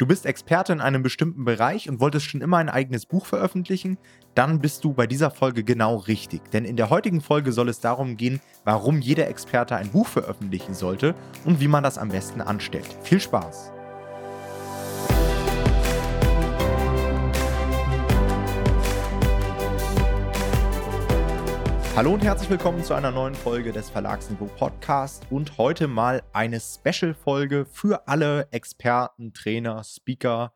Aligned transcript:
Du 0.00 0.06
bist 0.06 0.24
Experte 0.24 0.72
in 0.72 0.80
einem 0.80 1.02
bestimmten 1.02 1.44
Bereich 1.44 1.86
und 1.86 2.00
wolltest 2.00 2.24
schon 2.24 2.40
immer 2.40 2.56
ein 2.56 2.70
eigenes 2.70 3.04
Buch 3.04 3.26
veröffentlichen? 3.26 3.98
Dann 4.34 4.58
bist 4.58 4.82
du 4.82 4.94
bei 4.94 5.06
dieser 5.06 5.30
Folge 5.30 5.62
genau 5.62 5.96
richtig. 5.96 6.40
Denn 6.52 6.64
in 6.64 6.76
der 6.76 6.88
heutigen 6.88 7.20
Folge 7.20 7.52
soll 7.52 7.68
es 7.68 7.80
darum 7.80 8.16
gehen, 8.16 8.40
warum 8.64 9.02
jeder 9.02 9.28
Experte 9.28 9.76
ein 9.76 9.90
Buch 9.90 10.06
veröffentlichen 10.06 10.72
sollte 10.72 11.14
und 11.44 11.60
wie 11.60 11.68
man 11.68 11.84
das 11.84 11.98
am 11.98 12.08
besten 12.08 12.40
anstellt. 12.40 12.86
Viel 13.02 13.20
Spaß! 13.20 13.72
Hallo 22.00 22.14
und 22.14 22.24
herzlich 22.24 22.48
willkommen 22.48 22.82
zu 22.82 22.94
einer 22.94 23.10
neuen 23.10 23.34
Folge 23.34 23.72
des 23.72 23.90
Verlagsniveau 23.90 24.46
Podcast 24.56 25.26
und 25.28 25.58
heute 25.58 25.86
mal 25.86 26.22
eine 26.32 26.58
Special-Folge 26.58 27.66
für 27.70 28.08
alle 28.08 28.48
Experten, 28.52 29.34
Trainer, 29.34 29.84
Speaker 29.84 30.54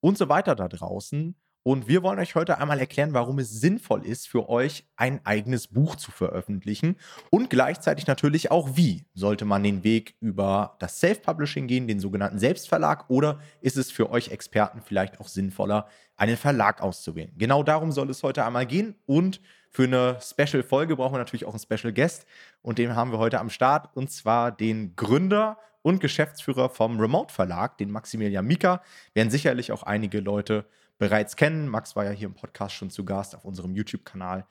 und 0.00 0.16
so 0.16 0.30
weiter 0.30 0.54
da 0.54 0.66
draußen. 0.66 1.36
Und 1.62 1.88
wir 1.88 2.02
wollen 2.02 2.18
euch 2.18 2.34
heute 2.36 2.56
einmal 2.56 2.80
erklären, 2.80 3.12
warum 3.12 3.38
es 3.38 3.50
sinnvoll 3.50 4.06
ist, 4.06 4.28
für 4.28 4.48
euch 4.48 4.88
ein 4.96 5.20
eigenes 5.26 5.68
Buch 5.68 5.94
zu 5.96 6.10
veröffentlichen 6.10 6.96
und 7.30 7.50
gleichzeitig 7.50 8.06
natürlich 8.06 8.50
auch, 8.50 8.78
wie 8.78 9.04
sollte 9.12 9.44
man 9.44 9.62
den 9.62 9.84
Weg 9.84 10.16
über 10.20 10.76
das 10.78 11.00
Self-Publishing 11.00 11.66
gehen, 11.66 11.86
den 11.86 12.00
sogenannten 12.00 12.38
Selbstverlag, 12.38 13.10
oder 13.10 13.40
ist 13.60 13.76
es 13.76 13.90
für 13.90 14.08
euch 14.08 14.28
Experten 14.28 14.80
vielleicht 14.80 15.20
auch 15.20 15.28
sinnvoller, 15.28 15.86
einen 16.16 16.38
Verlag 16.38 16.80
auszuwählen? 16.80 17.34
Genau 17.36 17.62
darum 17.62 17.92
soll 17.92 18.08
es 18.08 18.22
heute 18.22 18.46
einmal 18.46 18.64
gehen 18.64 18.94
und 19.04 19.42
für 19.70 19.84
eine 19.84 20.18
Special-Folge 20.20 20.96
brauchen 20.96 21.14
wir 21.14 21.18
natürlich 21.18 21.44
auch 21.44 21.54
einen 21.54 21.60
Special 21.60 21.92
Guest 21.92 22.26
und 22.62 22.78
den 22.78 22.96
haben 22.96 23.12
wir 23.12 23.18
heute 23.18 23.40
am 23.40 23.50
Start 23.50 23.94
und 23.96 24.10
zwar 24.10 24.52
den 24.52 24.96
Gründer 24.96 25.58
und 25.82 26.00
Geschäftsführer 26.00 26.68
vom 26.68 27.00
Remote 27.00 27.32
Verlag, 27.32 27.78
den 27.78 27.90
Maximilian 27.90 28.46
Mika. 28.46 28.82
Werden 29.14 29.30
sicherlich 29.30 29.72
auch 29.72 29.82
einige 29.82 30.20
Leute 30.20 30.66
bereits 30.98 31.36
kennen. 31.36 31.68
Max 31.68 31.96
war 31.96 32.04
ja 32.04 32.10
hier 32.10 32.28
im 32.28 32.34
Podcast 32.34 32.74
schon 32.74 32.90
zu 32.90 33.04
Gast 33.04 33.34
auf 33.34 33.44
unserem 33.44 33.74
YouTube-Kanal 33.74 34.46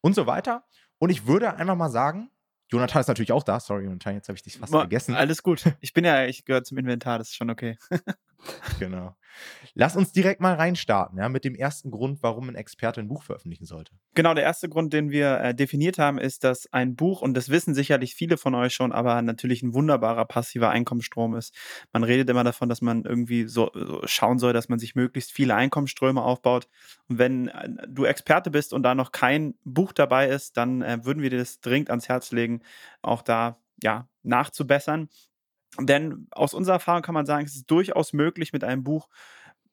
und 0.00 0.14
so 0.14 0.26
weiter. 0.26 0.64
Und 0.98 1.10
ich 1.10 1.26
würde 1.26 1.54
einfach 1.56 1.76
mal 1.76 1.90
sagen, 1.90 2.30
Jonathan 2.70 3.00
ist 3.00 3.08
natürlich 3.08 3.32
auch 3.32 3.42
da. 3.42 3.58
Sorry, 3.58 3.84
Jonathan, 3.84 4.14
jetzt 4.14 4.28
habe 4.28 4.36
ich 4.36 4.42
dich 4.42 4.58
fast 4.58 4.70
Boah, 4.70 4.82
vergessen. 4.82 5.14
Alles 5.16 5.42
gut. 5.42 5.64
Ich 5.80 5.92
bin 5.92 6.04
ja, 6.04 6.24
ich 6.26 6.44
gehöre 6.44 6.62
zum 6.62 6.78
Inventar, 6.78 7.18
das 7.18 7.28
ist 7.28 7.36
schon 7.36 7.50
okay. 7.50 7.76
genau. 8.78 9.14
Lass 9.74 9.96
uns 9.96 10.12
direkt 10.12 10.40
mal 10.40 10.54
reinstarten, 10.54 11.18
ja, 11.18 11.28
mit 11.28 11.44
dem 11.44 11.54
ersten 11.54 11.90
Grund, 11.90 12.22
warum 12.22 12.48
ein 12.48 12.54
Experte 12.54 13.00
ein 13.00 13.08
Buch 13.08 13.22
veröffentlichen 13.22 13.64
sollte. 13.64 13.92
Genau, 14.14 14.34
der 14.34 14.44
erste 14.44 14.68
Grund, 14.68 14.92
den 14.92 15.10
wir 15.10 15.40
äh, 15.40 15.54
definiert 15.54 15.98
haben, 15.98 16.18
ist, 16.18 16.44
dass 16.44 16.70
ein 16.72 16.96
Buch, 16.96 17.22
und 17.22 17.34
das 17.34 17.48
wissen 17.48 17.74
sicherlich 17.74 18.14
viele 18.14 18.36
von 18.36 18.54
euch 18.54 18.74
schon, 18.74 18.92
aber 18.92 19.22
natürlich 19.22 19.62
ein 19.62 19.72
wunderbarer 19.72 20.24
passiver 20.24 20.70
Einkommensstrom 20.70 21.36
ist. 21.36 21.54
Man 21.92 22.04
redet 22.04 22.28
immer 22.28 22.44
davon, 22.44 22.68
dass 22.68 22.82
man 22.82 23.04
irgendwie 23.04 23.46
so, 23.46 23.70
so 23.74 24.02
schauen 24.04 24.38
soll, 24.38 24.52
dass 24.52 24.68
man 24.68 24.78
sich 24.78 24.94
möglichst 24.94 25.32
viele 25.32 25.54
Einkommensströme 25.54 26.22
aufbaut. 26.22 26.68
Und 27.08 27.18
wenn 27.18 27.48
äh, 27.48 27.68
du 27.88 28.04
Experte 28.04 28.50
bist 28.50 28.72
und 28.72 28.82
da 28.82 28.94
noch 28.94 29.12
kein 29.12 29.54
Buch 29.64 29.92
dabei 29.92 30.28
ist, 30.28 30.56
dann 30.56 30.82
äh, 30.82 31.04
würden 31.04 31.22
wir 31.22 31.30
dir 31.30 31.38
das 31.38 31.60
dringend 31.60 31.90
ans 31.90 32.08
Herz 32.08 32.32
legen, 32.32 32.62
auch 33.02 33.22
da 33.22 33.58
ja, 33.82 34.08
nachzubessern. 34.22 35.08
Denn 35.78 36.26
aus 36.30 36.54
unserer 36.54 36.76
Erfahrung 36.76 37.02
kann 37.02 37.14
man 37.14 37.26
sagen, 37.26 37.46
es 37.46 37.54
ist 37.54 37.70
durchaus 37.70 38.12
möglich, 38.12 38.52
mit 38.52 38.64
einem 38.64 38.82
Buch 38.82 39.08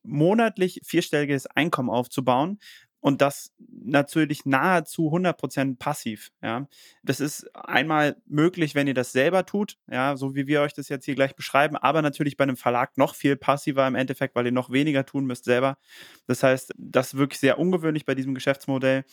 monatlich 0.04 0.82
vierstelliges 0.84 1.48
Einkommen 1.48 1.90
aufzubauen. 1.90 2.60
Und 3.00 3.22
das 3.22 3.54
natürlich 3.60 4.46
nahezu 4.46 5.12
100% 5.14 5.78
passiv. 5.78 6.32
Ja. 6.42 6.68
Das 7.04 7.20
ist 7.20 7.48
einmal 7.56 8.18
möglich, 8.26 8.74
wenn 8.74 8.88
ihr 8.88 8.96
das 8.96 9.12
selber 9.12 9.46
tut, 9.46 9.78
ja, 9.90 10.18
so 10.18 10.36
wie 10.36 10.48
wir 10.48 10.62
euch 10.62 10.74
das 10.74 10.90
jetzt 10.90 11.06
hier 11.06 11.16
gleich 11.16 11.36
beschreiben, 11.36 11.78
aber 11.78 12.02
natürlich 12.02 12.38
bei 12.38 12.44
einem 12.44 12.58
Verlag 12.58 12.98
noch 12.98 13.14
viel 13.14 13.36
passiver 13.36 13.88
im 13.88 13.96
Endeffekt, 13.96 14.36
weil 14.36 14.48
ihr 14.48 14.52
noch 14.52 14.72
weniger 14.72 15.06
tun 15.06 15.26
müsst 15.26 15.46
selber. 15.46 15.78
Das 16.26 16.42
heißt, 16.42 16.74
das 16.76 17.14
ist 17.14 17.20
wirklich 17.20 17.40
sehr 17.40 17.60
ungewöhnlich 17.60 18.04
bei 18.04 18.16
diesem 18.16 18.34
Geschäftsmodell. 18.34 19.06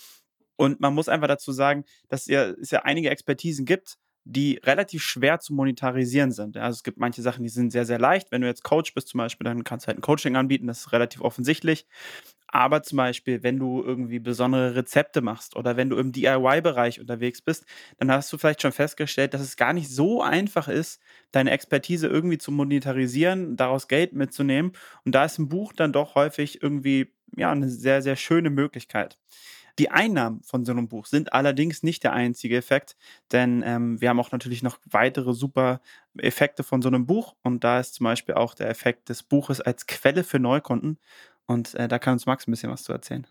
Und 0.57 0.81
man 0.81 0.95
muss 0.95 1.09
einfach 1.09 1.29
dazu 1.29 1.53
sagen, 1.53 1.85
dass 2.09 2.27
es 2.27 2.71
ja 2.71 2.83
einige 2.83 3.11
Expertisen 3.11 3.67
gibt, 3.67 3.99
die 4.25 4.61
relativ 4.65 5.03
schwer 5.03 5.39
zu 5.41 5.53
monetarisieren 5.55 6.33
sind. 6.33 6.57
Also 6.57 6.77
es 6.77 6.83
gibt 6.83 6.99
manche 6.99 7.23
Sachen, 7.23 7.43
die 7.43 7.51
sind 7.51 7.71
sehr, 7.71 7.85
sehr 7.85 7.99
leicht. 7.99 8.33
Wenn 8.33 8.41
du 8.41 8.47
jetzt 8.47 8.65
Coach 8.65 8.95
bist 8.95 9.09
zum 9.09 9.19
Beispiel, 9.19 9.45
dann 9.45 9.65
kannst 9.65 9.85
du 9.85 9.89
halt 9.89 9.99
ein 9.99 10.03
Coaching 10.03 10.37
anbieten, 10.37 10.67
das 10.67 10.81
ist 10.81 10.93
relativ 10.93 11.21
offensichtlich. 11.21 11.87
Aber 12.47 12.85
zum 12.85 12.99
Beispiel, 12.99 13.43
wenn 13.43 13.59
du 13.59 13.83
irgendwie 13.83 14.21
besondere 14.21 14.77
Rezepte 14.77 15.21
machst 15.21 15.57
oder 15.57 15.77
wenn 15.77 15.91
du 15.91 15.97
im 15.97 16.13
DIY-Bereich 16.13 17.01
unterwegs 17.01 17.43
bist, 17.43 17.65
dann 17.99 18.13
hast 18.13 18.33
du 18.33 18.39
vielleicht 18.39 18.63
schon 18.63 18.71
festgestellt, 18.71 19.35
dass 19.35 19.41
es 19.41 19.57
gar 19.57 19.73
nicht 19.73 19.91
so 19.91 20.23
einfach 20.23 20.69
ist, 20.69 21.01
deine 21.33 21.51
Expertise 21.51 22.07
irgendwie 22.07 22.39
zu 22.39 22.53
monetarisieren, 22.53 23.57
daraus 23.57 23.89
Geld 23.89 24.13
mitzunehmen. 24.13 24.73
Und 25.05 25.17
da 25.17 25.25
ist 25.25 25.39
ein 25.39 25.49
Buch 25.49 25.73
dann 25.73 25.93
doch 25.93 26.15
häufig 26.15 26.63
irgendwie 26.63 27.13
ja, 27.37 27.51
eine 27.51 27.69
sehr, 27.69 28.03
sehr 28.03 28.15
schöne 28.15 28.51
Möglichkeit. 28.51 29.19
Die 29.79 29.91
Einnahmen 29.91 30.43
von 30.43 30.65
so 30.65 30.73
einem 30.73 30.89
Buch 30.89 31.07
sind 31.07 31.33
allerdings 31.33 31.83
nicht 31.83 32.05
der 32.05 32.13
einzige 32.13 32.57
Effekt, 32.57 32.97
denn 33.33 33.63
ähm, 33.67 34.01
wir 34.01 34.09
haben 34.09 34.21
auch 34.21 34.31
natürlich 34.31 34.63
noch 34.63 34.79
weitere 34.89 35.35
super 35.35 35.81
Effekte 36.17 36.63
von 36.63 36.81
so 36.81 36.89
einem 36.89 37.07
Buch 37.07 37.35
und 37.43 37.65
da 37.65 37.81
ist 37.81 37.95
zum 37.95 38.05
Beispiel 38.05 38.37
auch 38.37 38.55
der 38.55 38.69
Effekt 38.69 39.09
des 39.09 39.25
Buches 39.25 39.61
als 39.61 39.87
Quelle 39.87 40.23
für 40.23 40.39
Neukunden 40.39 40.99
und 41.47 41.75
äh, 41.75 41.89
da 41.89 41.99
kann 41.99 42.15
uns 42.15 42.27
Max 42.27 42.47
ein 42.47 42.53
bisschen 42.53 42.71
was 42.71 42.85
zu 42.85 42.93
erzählen. 42.93 43.27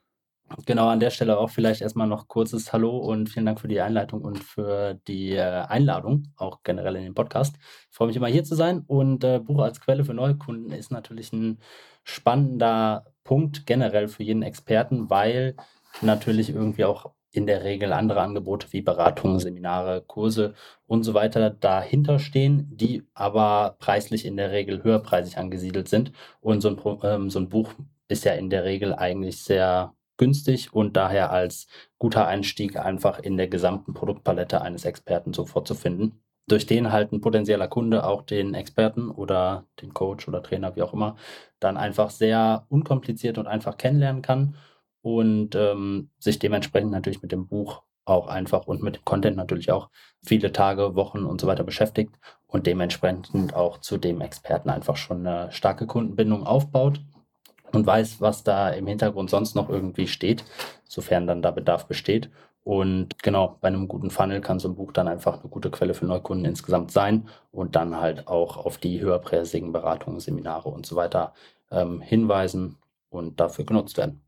Genau, 0.65 0.89
an 0.89 0.99
der 0.99 1.09
Stelle 1.09 1.37
auch 1.37 1.49
vielleicht 1.49 1.81
erstmal 1.81 2.07
noch 2.07 2.27
kurzes 2.27 2.73
Hallo 2.73 2.97
und 2.97 3.29
vielen 3.29 3.45
Dank 3.45 3.59
für 3.59 3.67
die 3.67 3.81
Einleitung 3.81 4.21
und 4.21 4.43
für 4.43 4.99
die 5.07 5.31
äh, 5.31 5.41
Einladung, 5.41 6.27
auch 6.37 6.61
generell 6.63 6.95
in 6.97 7.03
den 7.03 7.15
Podcast. 7.15 7.55
Ich 7.89 7.95
freue 7.95 8.07
mich 8.09 8.17
immer 8.17 8.27
hier 8.27 8.43
zu 8.43 8.53
sein 8.53 8.83
und 8.85 9.23
äh, 9.23 9.39
Buch 9.39 9.61
als 9.61 9.81
Quelle 9.81 10.03
für 10.03 10.13
Neukunden 10.13 10.71
ist 10.71 10.91
natürlich 10.91 11.33
ein 11.33 11.59
spannender 12.03 13.05
Punkt 13.23 13.65
generell 13.65 14.07
für 14.07 14.23
jeden 14.23 14.43
Experten, 14.43 15.09
weil 15.09 15.55
natürlich 16.01 16.49
irgendwie 16.49 16.85
auch 16.85 17.13
in 17.33 17.47
der 17.47 17.63
Regel 17.63 17.91
andere 17.93 18.21
Angebote 18.21 18.67
wie 18.71 18.81
Beratungen, 18.81 19.39
Seminare, 19.39 20.01
Kurse 20.05 20.53
und 20.85 21.03
so 21.03 21.15
weiter 21.15 21.49
dahinter 21.49 22.19
stehen, 22.19 22.69
die 22.71 23.03
aber 23.15 23.75
preislich 23.79 24.25
in 24.25 24.37
der 24.37 24.51
Regel 24.51 24.83
höherpreisig 24.83 25.37
angesiedelt 25.37 25.89
sind. 25.89 26.11
Und 26.41 26.61
so 26.61 26.69
ein, 26.69 26.79
ähm, 27.03 27.29
so 27.31 27.39
ein 27.39 27.49
Buch 27.49 27.73
ist 28.07 28.23
ja 28.23 28.33
in 28.33 28.51
der 28.51 28.63
Regel 28.63 28.93
eigentlich 28.93 29.41
sehr 29.41 29.95
günstig 30.17 30.73
und 30.73 30.95
daher 30.95 31.31
als 31.31 31.67
guter 31.97 32.27
Einstieg 32.27 32.77
einfach 32.77 33.19
in 33.19 33.35
der 33.35 33.47
gesamten 33.47 33.95
Produktpalette 33.95 34.61
eines 34.61 34.85
Experten 34.85 35.33
sofort 35.33 35.67
zu 35.67 35.73
finden, 35.73 36.23
durch 36.47 36.67
den 36.67 36.91
halt 36.91 37.11
ein 37.11 37.21
potenzieller 37.21 37.67
Kunde 37.67 38.05
auch 38.05 38.21
den 38.21 38.53
Experten 38.53 39.09
oder 39.09 39.65
den 39.81 39.93
Coach 39.95 40.27
oder 40.27 40.43
Trainer, 40.43 40.75
wie 40.75 40.83
auch 40.83 40.93
immer, 40.93 41.15
dann 41.59 41.77
einfach 41.77 42.11
sehr 42.11 42.67
unkompliziert 42.69 43.39
und 43.39 43.47
einfach 43.47 43.77
kennenlernen 43.77 44.21
kann 44.21 44.55
und 45.03 45.53
ähm, 45.53 46.09
sich 46.17 46.39
dementsprechend 46.39 46.91
natürlich 46.91 47.21
mit 47.21 47.31
dem 47.31 47.47
Buch 47.47 47.83
auch 48.05 48.27
einfach 48.27 48.67
und 48.67 48.81
mit 48.81 48.95
dem 48.95 49.05
Content 49.05 49.37
natürlich 49.37 49.71
auch 49.71 49.89
viele 50.25 50.51
Tage, 50.51 50.95
Wochen 50.95 51.25
und 51.25 51.39
so 51.39 51.47
weiter 51.47 51.63
beschäftigt 51.63 52.15
und 52.47 52.65
dementsprechend 52.67 53.53
auch 53.53 53.79
zu 53.79 53.97
dem 53.97 54.21
Experten 54.21 54.69
einfach 54.69 54.97
schon 54.97 55.27
eine 55.27 55.51
starke 55.51 55.87
Kundenbindung 55.87 56.45
aufbaut 56.45 57.01
und 57.73 57.85
weiß, 57.85 58.21
was 58.21 58.43
da 58.43 58.69
im 58.69 58.87
Hintergrund 58.87 59.29
sonst 59.29 59.55
noch 59.55 59.69
irgendwie 59.69 60.07
steht, 60.07 60.45
sofern 60.85 61.27
dann 61.27 61.41
da 61.41 61.51
Bedarf 61.51 61.85
besteht. 61.85 62.29
Und 62.63 63.21
genau, 63.21 63.57
bei 63.59 63.67
einem 63.67 63.89
guten 63.89 64.09
Funnel 64.09 64.39
kann 64.39 64.59
so 64.59 64.69
ein 64.69 64.75
Buch 64.75 64.93
dann 64.93 65.09
einfach 65.09 65.41
eine 65.41 65.49
gute 65.49 65.69
Quelle 65.69 65.93
für 65.93 66.05
Neukunden 66.05 66.45
insgesamt 66.45 66.91
sein 66.91 67.27
und 67.51 67.75
dann 67.75 67.99
halt 67.99 68.27
auch 68.29 68.55
auf 68.55 68.77
die 68.77 69.01
höherpreisigen 69.01 69.73
Beratungen, 69.73 70.21
Seminare 70.21 70.69
und 70.69 70.85
so 70.85 70.95
weiter 70.95 71.33
ähm, 71.71 71.99
hinweisen 71.99 72.77
und 73.09 73.41
dafür 73.41 73.65
genutzt 73.65 73.97
werden. 73.97 74.21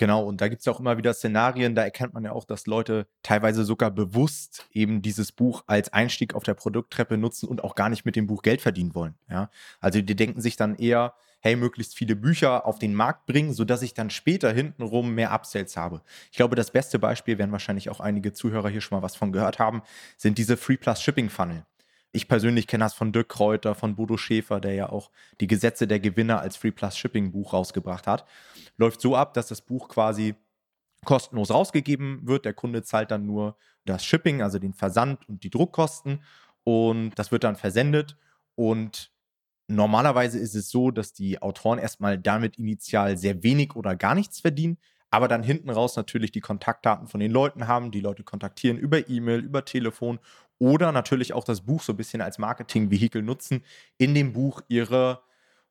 Genau, 0.00 0.24
und 0.24 0.40
da 0.40 0.48
gibt 0.48 0.62
es 0.62 0.68
auch 0.68 0.80
immer 0.80 0.96
wieder 0.96 1.12
Szenarien, 1.12 1.74
da 1.74 1.82
erkennt 1.82 2.14
man 2.14 2.24
ja 2.24 2.32
auch, 2.32 2.46
dass 2.46 2.66
Leute 2.66 3.06
teilweise 3.22 3.64
sogar 3.64 3.90
bewusst 3.90 4.66
eben 4.72 5.02
dieses 5.02 5.30
Buch 5.30 5.62
als 5.66 5.92
Einstieg 5.92 6.34
auf 6.34 6.42
der 6.42 6.54
Produkttreppe 6.54 7.18
nutzen 7.18 7.46
und 7.46 7.62
auch 7.62 7.74
gar 7.74 7.90
nicht 7.90 8.06
mit 8.06 8.16
dem 8.16 8.26
Buch 8.26 8.40
Geld 8.40 8.62
verdienen 8.62 8.94
wollen. 8.94 9.14
Ja? 9.28 9.50
Also 9.78 10.00
die 10.00 10.16
denken 10.16 10.40
sich 10.40 10.56
dann 10.56 10.74
eher, 10.76 11.12
hey, 11.40 11.54
möglichst 11.54 11.94
viele 11.94 12.16
Bücher 12.16 12.64
auf 12.64 12.78
den 12.78 12.94
Markt 12.94 13.26
bringen, 13.26 13.52
sodass 13.52 13.82
ich 13.82 13.92
dann 13.92 14.08
später 14.08 14.50
hintenrum 14.50 15.14
mehr 15.14 15.32
Upsells 15.32 15.76
habe. 15.76 16.00
Ich 16.30 16.38
glaube, 16.38 16.56
das 16.56 16.70
beste 16.70 16.98
Beispiel, 16.98 17.36
werden 17.36 17.52
wahrscheinlich 17.52 17.90
auch 17.90 18.00
einige 18.00 18.32
Zuhörer 18.32 18.70
hier 18.70 18.80
schon 18.80 18.96
mal 18.96 19.02
was 19.02 19.16
von 19.16 19.32
gehört 19.32 19.58
haben, 19.58 19.82
sind 20.16 20.38
diese 20.38 20.56
Free 20.56 20.78
Plus 20.78 21.02
Shipping 21.02 21.28
Funnel. 21.28 21.66
Ich 22.12 22.26
persönlich 22.26 22.66
kenne 22.66 22.84
das 22.84 22.94
von 22.94 23.12
Dirk 23.12 23.28
Kräuter, 23.28 23.74
von 23.74 23.94
Bodo 23.94 24.16
Schäfer, 24.16 24.60
der 24.60 24.74
ja 24.74 24.88
auch 24.88 25.10
die 25.40 25.46
Gesetze 25.46 25.86
der 25.86 26.00
Gewinner 26.00 26.40
als 26.40 26.56
Free 26.56 26.72
Plus 26.72 26.96
Shipping 26.96 27.30
Buch 27.30 27.52
rausgebracht 27.52 28.06
hat. 28.06 28.26
Läuft 28.76 29.00
so 29.00 29.14
ab, 29.14 29.34
dass 29.34 29.46
das 29.46 29.60
Buch 29.60 29.88
quasi 29.88 30.34
kostenlos 31.04 31.50
rausgegeben 31.50 32.26
wird. 32.26 32.44
Der 32.44 32.54
Kunde 32.54 32.82
zahlt 32.82 33.12
dann 33.12 33.26
nur 33.26 33.56
das 33.84 34.04
Shipping, 34.04 34.42
also 34.42 34.58
den 34.58 34.74
Versand 34.74 35.28
und 35.28 35.44
die 35.44 35.50
Druckkosten. 35.50 36.22
Und 36.64 37.12
das 37.16 37.30
wird 37.30 37.44
dann 37.44 37.56
versendet. 37.56 38.16
Und 38.56 39.12
normalerweise 39.68 40.38
ist 40.40 40.56
es 40.56 40.68
so, 40.68 40.90
dass 40.90 41.12
die 41.12 41.40
Autoren 41.40 41.78
erstmal 41.78 42.18
damit 42.18 42.58
initial 42.58 43.16
sehr 43.18 43.44
wenig 43.44 43.76
oder 43.76 43.94
gar 43.94 44.16
nichts 44.16 44.40
verdienen 44.40 44.78
aber 45.10 45.28
dann 45.28 45.42
hinten 45.42 45.70
raus 45.70 45.96
natürlich 45.96 46.30
die 46.30 46.40
Kontaktdaten 46.40 47.08
von 47.08 47.20
den 47.20 47.32
Leuten 47.32 47.66
haben, 47.66 47.90
die 47.90 48.00
Leute 48.00 48.22
kontaktieren 48.22 48.78
über 48.78 49.08
E-Mail, 49.08 49.40
über 49.40 49.64
Telefon 49.64 50.20
oder 50.60 50.92
natürlich 50.92 51.32
auch 51.32 51.42
das 51.42 51.62
Buch 51.62 51.82
so 51.82 51.92
ein 51.94 51.96
bisschen 51.96 52.20
als 52.20 52.38
Marketingvehikel 52.38 53.22
nutzen, 53.22 53.64
in 53.98 54.14
dem 54.14 54.32
Buch 54.32 54.60
ihre 54.68 55.22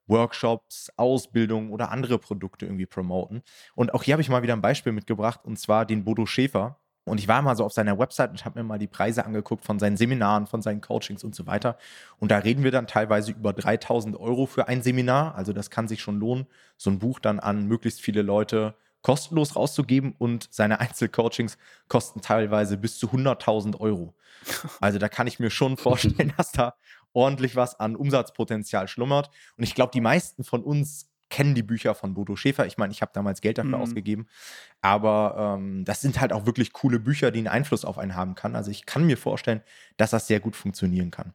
Workshops, 0.08 0.92
Ausbildung 0.98 1.72
oder 1.72 1.92
andere 1.92 2.18
Produkte 2.18 2.66
irgendwie 2.66 2.88
promoten. 2.88 3.44
Und 3.76 3.94
auch 3.94 4.04
hier 4.04 4.14
habe 4.16 4.22
ich 4.22 4.30
mal 4.30 4.42
wieder 4.42 4.54
ein 4.54 4.62
Beispiel 4.62 4.92
mitgebracht, 4.92 5.42
und 5.44 5.58
zwar 5.58 5.86
den 5.86 6.04
Bodo 6.04 6.26
Schäfer. 6.26 6.80
Und 7.06 7.20
ich 7.20 7.28
war 7.28 7.42
mal 7.42 7.56
so 7.56 7.64
auf 7.66 7.74
seiner 7.74 7.98
Website 7.98 8.32
und 8.32 8.44
habe 8.46 8.60
mir 8.60 8.64
mal 8.68 8.80
die 8.80 8.88
Preise 8.88 9.26
angeguckt 9.26 9.64
von 9.64 9.80
seinen 9.80 9.98
Seminaren, 9.98 10.48
von 10.48 10.62
seinen 10.62 10.82
Coachings 10.82 11.24
und 11.24 11.36
so 11.36 11.48
weiter. 11.48 11.78
Und 12.20 12.32
da 12.32 12.40
reden 12.40 12.64
wir 12.64 12.72
dann 12.72 12.88
teilweise 12.88 13.32
über 13.32 13.54
3000 13.54 14.20
Euro 14.20 14.46
für 14.46 14.68
ein 14.68 14.82
Seminar. 14.82 15.36
Also 15.36 15.54
das 15.54 15.70
kann 15.70 15.88
sich 15.88 16.02
schon 16.02 16.20
lohnen, 16.20 16.48
so 16.78 16.90
ein 16.90 17.00
Buch 17.00 17.20
dann 17.20 17.40
an 17.40 17.66
möglichst 17.66 18.02
viele 18.02 18.22
Leute 18.22 18.76
kostenlos 19.02 19.56
rauszugeben 19.56 20.14
und 20.18 20.48
seine 20.52 20.80
Einzelcoachings 20.80 21.58
kosten 21.88 22.22
teilweise 22.22 22.78
bis 22.78 22.98
zu 23.00 23.08
100.000 23.08 23.80
Euro. 23.80 24.16
Also 24.80 25.00
da 25.00 25.10
kann 25.10 25.28
ich 25.28 25.40
mir 25.40 25.50
schon 25.50 25.76
vorstellen, 25.76 26.34
dass 26.38 26.54
da 26.54 26.76
ordentlich 27.12 27.58
was 27.58 27.78
an 27.78 27.98
Umsatzpotenzial 27.98 28.88
schlummert. 28.88 29.30
Und 29.58 29.64
ich 29.64 29.76
glaube, 29.76 29.92
die 29.94 30.00
meisten 30.00 30.46
von 30.46 30.64
uns 30.64 31.10
kennen 31.30 31.56
die 31.56 31.64
Bücher 31.64 31.96
von 31.96 32.14
Bodo 32.14 32.36
Schäfer. 32.36 32.66
Ich 32.66 32.78
meine, 32.78 32.92
ich 32.92 33.02
habe 33.02 33.12
damals 33.14 33.42
Geld 33.42 33.58
dafür 33.58 33.78
mhm. 33.78 33.84
ausgegeben. 33.84 34.28
Aber 34.82 35.58
ähm, 35.58 35.86
das 35.86 36.02
sind 36.02 36.20
halt 36.20 36.34
auch 36.34 36.46
wirklich 36.46 36.74
coole 36.74 37.00
Bücher, 37.00 37.32
die 37.32 37.40
einen 37.40 37.48
Einfluss 37.48 37.86
auf 37.86 37.98
einen 37.98 38.16
haben 38.16 38.36
kann. 38.36 38.56
Also 38.56 38.72
ich 38.72 38.86
kann 38.86 39.06
mir 39.06 39.18
vorstellen, 39.18 39.62
dass 39.98 40.12
das 40.12 40.28
sehr 40.28 40.40
gut 40.40 40.56
funktionieren 40.56 41.12
kann. 41.12 41.34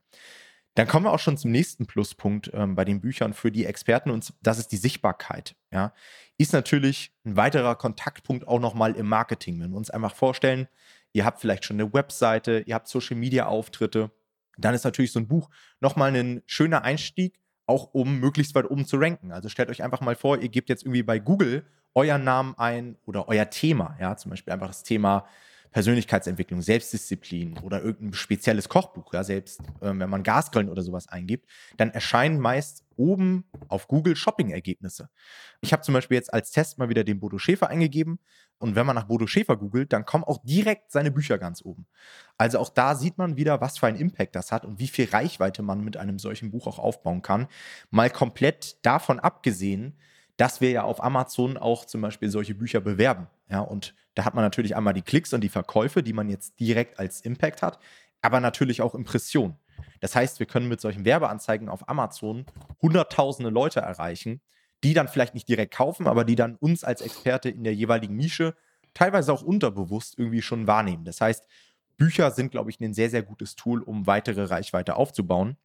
Dann 0.75 0.89
kommen 0.89 1.07
wir 1.07 1.13
auch 1.13 1.21
schon 1.21 1.37
zum 1.37 1.53
nächsten 1.53 1.87
Pluspunkt 1.87 2.51
ähm, 2.53 2.75
bei 2.75 2.85
den 2.85 3.01
Büchern 3.01 3.33
für 3.33 3.53
die 3.53 3.65
Experten 3.65 4.11
und 4.11 4.33
das 4.43 4.59
ist 4.59 4.73
die 4.73 4.77
Sichtbarkeit. 4.77 5.55
Ja, 5.71 5.93
ist 6.37 6.53
natürlich 6.53 7.13
ein 7.25 7.37
weiterer 7.37 7.77
Kontaktpunkt 7.77 8.47
auch 8.49 8.59
nochmal 8.59 8.97
im 8.97 9.07
Marketing. 9.07 9.61
Wenn 9.61 9.71
wir 9.71 9.77
uns 9.77 9.91
einfach 9.91 10.15
vorstellen, 10.15 10.69
ihr 11.13 11.25
habt 11.25 11.41
vielleicht 11.41 11.65
schon 11.65 11.81
eine 11.81 11.93
Webseite, 11.93 12.65
ihr 12.67 12.75
habt 12.75 12.89
Social 12.89 13.17
Media 13.17 13.47
Auftritte, 13.47 14.11
dann 14.59 14.75
ist 14.75 14.85
natürlich 14.85 15.13
so 15.13 15.21
ein 15.21 15.29
Buch 15.29 15.49
nochmal 15.81 16.15
ein 16.15 16.43
schöner 16.47 16.83
Einstieg, 16.83 17.39
auch 17.67 17.95
um 17.95 18.19
möglichst 18.19 18.55
weit 18.55 18.71
oben 18.71 18.85
zu 18.85 18.97
ranken. 18.97 19.33
Also 19.33 19.49
stellt 19.49 19.71
euch 19.71 19.83
einfach 19.83 20.01
mal 20.01 20.17
vor, 20.17 20.39
ihr 20.39 20.49
gebt 20.49 20.69
jetzt 20.69 20.83
irgendwie 20.83 21.03
bei 21.03 21.19
Google 21.19 21.67
euren 21.95 22.25
Namen 22.25 22.55
ein 22.59 22.97
oder 23.07 23.29
euer 23.29 23.49
Thema, 23.51 23.97
ja, 24.01 24.17
zum 24.17 24.31
Beispiel 24.31 24.53
einfach 24.53 24.67
das 24.67 24.83
Thema 24.83 25.27
Persönlichkeitsentwicklung, 25.75 26.63
Selbstdisziplin 26.63 27.59
oder 27.59 27.83
irgendein 27.83 28.15
spezielles 28.15 28.69
Kochbuch, 28.69 29.13
ja, 29.13 29.25
selbst 29.25 29.61
äh, 29.81 29.93
wenn 29.93 30.09
man 30.09 30.23
Gasgrillen 30.23 30.71
oder 30.71 30.83
sowas 30.83 31.09
eingibt, 31.09 31.51
dann 31.77 31.91
erscheinen 31.91 32.39
meist 32.39 32.85
oben 32.95 33.45
auf 33.67 33.89
Google 33.89 34.15
Shopping-Ergebnisse. 34.15 35.11
Ich 35.63 35.73
habe 35.73 35.83
zum 35.83 35.93
Beispiel 35.93 36.15
jetzt 36.17 36.33
als 36.33 36.53
Test 36.53 36.79
mal 36.79 36.91
wieder 36.91 37.03
den 37.03 37.19
Bodo 37.19 37.39
Schäfer 37.39 37.71
eingegeben 37.71 38.21
und 38.59 38.77
wenn 38.77 38.87
man 38.87 38.95
nach 38.95 39.09
Bodo 39.09 39.27
Schäfer 39.27 39.57
googelt, 39.57 39.93
dann 39.93 40.07
kommen 40.07 40.23
auch 40.23 40.39
direkt 40.45 40.93
seine 40.93 41.11
Bücher 41.11 41.39
ganz 41.39 41.61
oben. 41.65 41.89
Also 42.39 42.61
auch 42.61 42.69
da 42.69 42.95
sieht 42.95 43.19
man 43.19 43.37
wieder, 43.37 43.61
was 43.61 43.79
für 43.79 43.89
einen 43.89 43.99
Impact 43.99 44.37
das 44.37 44.53
hat 44.53 44.65
und 44.65 44.79
wie 44.79 44.87
viel 44.87 45.09
Reichweite 45.09 45.63
man 45.63 45.83
mit 45.83 45.97
einem 45.97 46.21
solchen 46.21 46.53
Buch 46.53 46.69
auch 46.69 46.79
aufbauen 46.79 47.23
kann. 47.23 47.49
Mal 47.91 48.11
komplett 48.11 48.77
davon 48.87 49.19
abgesehen, 49.19 49.99
dass 50.37 50.61
wir 50.61 50.71
ja 50.71 50.85
auf 50.85 51.03
Amazon 51.03 51.57
auch 51.57 51.85
zum 51.85 52.01
Beispiel 52.01 52.31
solche 52.31 52.55
Bücher 52.55 52.81
bewerben. 52.81 53.27
Ja, 53.49 53.61
und 53.61 53.95
da 54.15 54.25
hat 54.25 54.35
man 54.35 54.45
natürlich 54.45 54.77
einmal 54.77 54.95
die 54.95 55.03
Klicks 55.03 55.33
und 55.33 55.41
die 55.41 55.49
Verkäufe, 55.49 56.03
die 56.03 56.13
man 56.13 56.29
jetzt 56.29 56.59
direkt 56.61 56.99
als 56.99 57.21
Impact 57.21 57.63
hat, 57.63 57.79
aber 58.23 58.41
natürlich 58.41 58.81
auch 58.83 58.95
Impressionen. 58.95 59.57
Das 60.01 60.15
heißt, 60.15 60.39
wir 60.39 60.47
können 60.47 60.69
mit 60.69 60.81
solchen 60.81 61.05
Werbeanzeigen 61.05 61.69
auf 61.69 61.89
Amazon 61.89 62.47
hunderttausende 62.81 63.51
Leute 63.51 63.81
erreichen, 63.81 64.41
die 64.83 64.95
dann 64.95 65.09
vielleicht 65.09 65.35
nicht 65.35 65.49
direkt 65.49 65.75
kaufen, 65.75 66.07
aber 66.07 66.25
die 66.25 66.37
dann 66.37 66.57
uns 66.57 66.85
als 66.85 67.01
Experte 67.01 67.49
in 67.49 67.65
der 67.65 67.75
jeweiligen 67.75 68.17
Nische 68.17 68.55
teilweise 68.93 69.33
auch 69.33 69.43
unterbewusst 69.43 70.19
irgendwie 70.19 70.43
schon 70.43 70.67
wahrnehmen. 70.67 71.05
Das 71.05 71.21
heißt, 71.21 71.45
Bücher 71.97 72.31
sind, 72.31 72.51
glaube 72.51 72.71
ich, 72.71 72.81
ein 72.81 72.95
sehr, 72.95 73.11
sehr 73.11 73.23
gutes 73.23 73.57
Tool, 73.57 73.83
um 73.83 74.07
weitere 74.07 74.45
Reichweite 74.45 74.97
aufzubauen. 74.97 75.57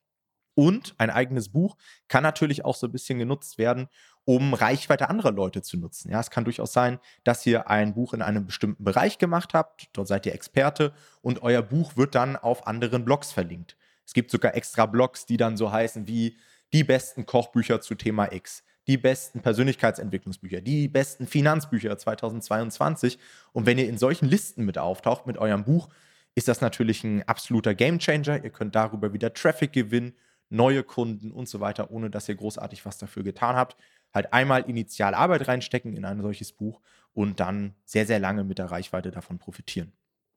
Und 0.56 0.96
ein 0.98 1.10
eigenes 1.10 1.50
Buch 1.50 1.78
kann 2.08 2.24
natürlich 2.24 2.66
auch 2.66 2.76
so 2.76 2.88
ein 2.88 2.92
bisschen 2.92 3.20
genutzt 3.20 3.58
werden, 3.58 3.88
um 4.30 4.54
Reichweite 4.54 5.10
anderer 5.10 5.32
Leute 5.32 5.64
zu 5.64 5.76
nutzen. 5.76 6.12
Ja, 6.12 6.20
es 6.20 6.30
kann 6.30 6.44
durchaus 6.44 6.72
sein, 6.72 7.00
dass 7.24 7.44
ihr 7.48 7.68
ein 7.68 7.96
Buch 7.96 8.14
in 8.14 8.22
einem 8.22 8.46
bestimmten 8.46 8.84
Bereich 8.84 9.18
gemacht 9.18 9.56
habt, 9.56 9.90
dort 9.94 10.08
seid 10.08 10.24
ihr 10.28 10.36
Experte 10.36 10.94
und 11.24 11.42
euer 11.42 11.64
Buch 11.64 11.98
wird 11.98 12.14
dann 12.14 12.36
auf 12.36 12.68
anderen 12.68 13.04
Blogs 13.06 13.32
verlinkt. 13.32 13.76
Es 14.06 14.14
gibt 14.14 14.30
sogar 14.30 14.54
extra 14.54 14.86
Blogs, 14.86 15.26
die 15.26 15.38
dann 15.38 15.58
so 15.58 15.72
heißen 15.72 16.08
wie 16.08 16.38
die 16.74 16.84
besten 16.84 17.26
Kochbücher 17.26 17.82
zu 17.82 17.96
Thema 17.96 18.32
X, 18.32 18.64
die 18.86 18.98
besten 19.00 19.42
Persönlichkeitsentwicklungsbücher, 19.42 20.62
die 20.62 20.88
besten 20.88 21.26
Finanzbücher 21.26 21.98
2022. 21.98 23.18
Und 23.52 23.66
wenn 23.66 23.80
ihr 23.80 23.90
in 23.90 23.98
solchen 23.98 24.28
Listen 24.28 24.64
mit 24.64 24.78
auftaucht 24.78 25.26
mit 25.26 25.40
eurem 25.40 25.64
Buch, 25.64 25.90
ist 26.36 26.48
das 26.48 26.62
natürlich 26.62 27.04
ein 27.04 27.28
absoluter 27.28 27.74
Gamechanger. 27.74 28.44
Ihr 28.44 28.52
könnt 28.52 28.76
darüber 28.76 29.12
wieder 29.12 29.34
Traffic 29.34 29.74
gewinnen 29.74 30.14
neue 30.50 30.84
Kunden 30.84 31.32
und 31.32 31.48
so 31.48 31.60
weiter, 31.60 31.92
ohne 31.92 32.10
dass 32.10 32.28
ihr 32.28 32.36
großartig 32.36 32.86
was 32.86 32.98
dafür 32.98 33.24
getan 33.24 33.56
habt. 33.56 33.78
Halt 34.14 34.34
einmal 34.34 34.62
initial 34.70 35.14
Arbeit 35.14 35.48
reinstecken 35.48 35.94
in 35.94 36.06
ein 36.06 36.22
solches 36.22 36.52
Buch 36.52 36.82
und 37.14 37.40
dann 37.40 37.76
sehr, 37.86 38.06
sehr 38.06 38.20
lange 38.20 38.44
mit 38.44 38.58
der 38.58 38.72
Reichweite 38.72 39.12
davon 39.12 39.38
profitieren. 39.38 39.94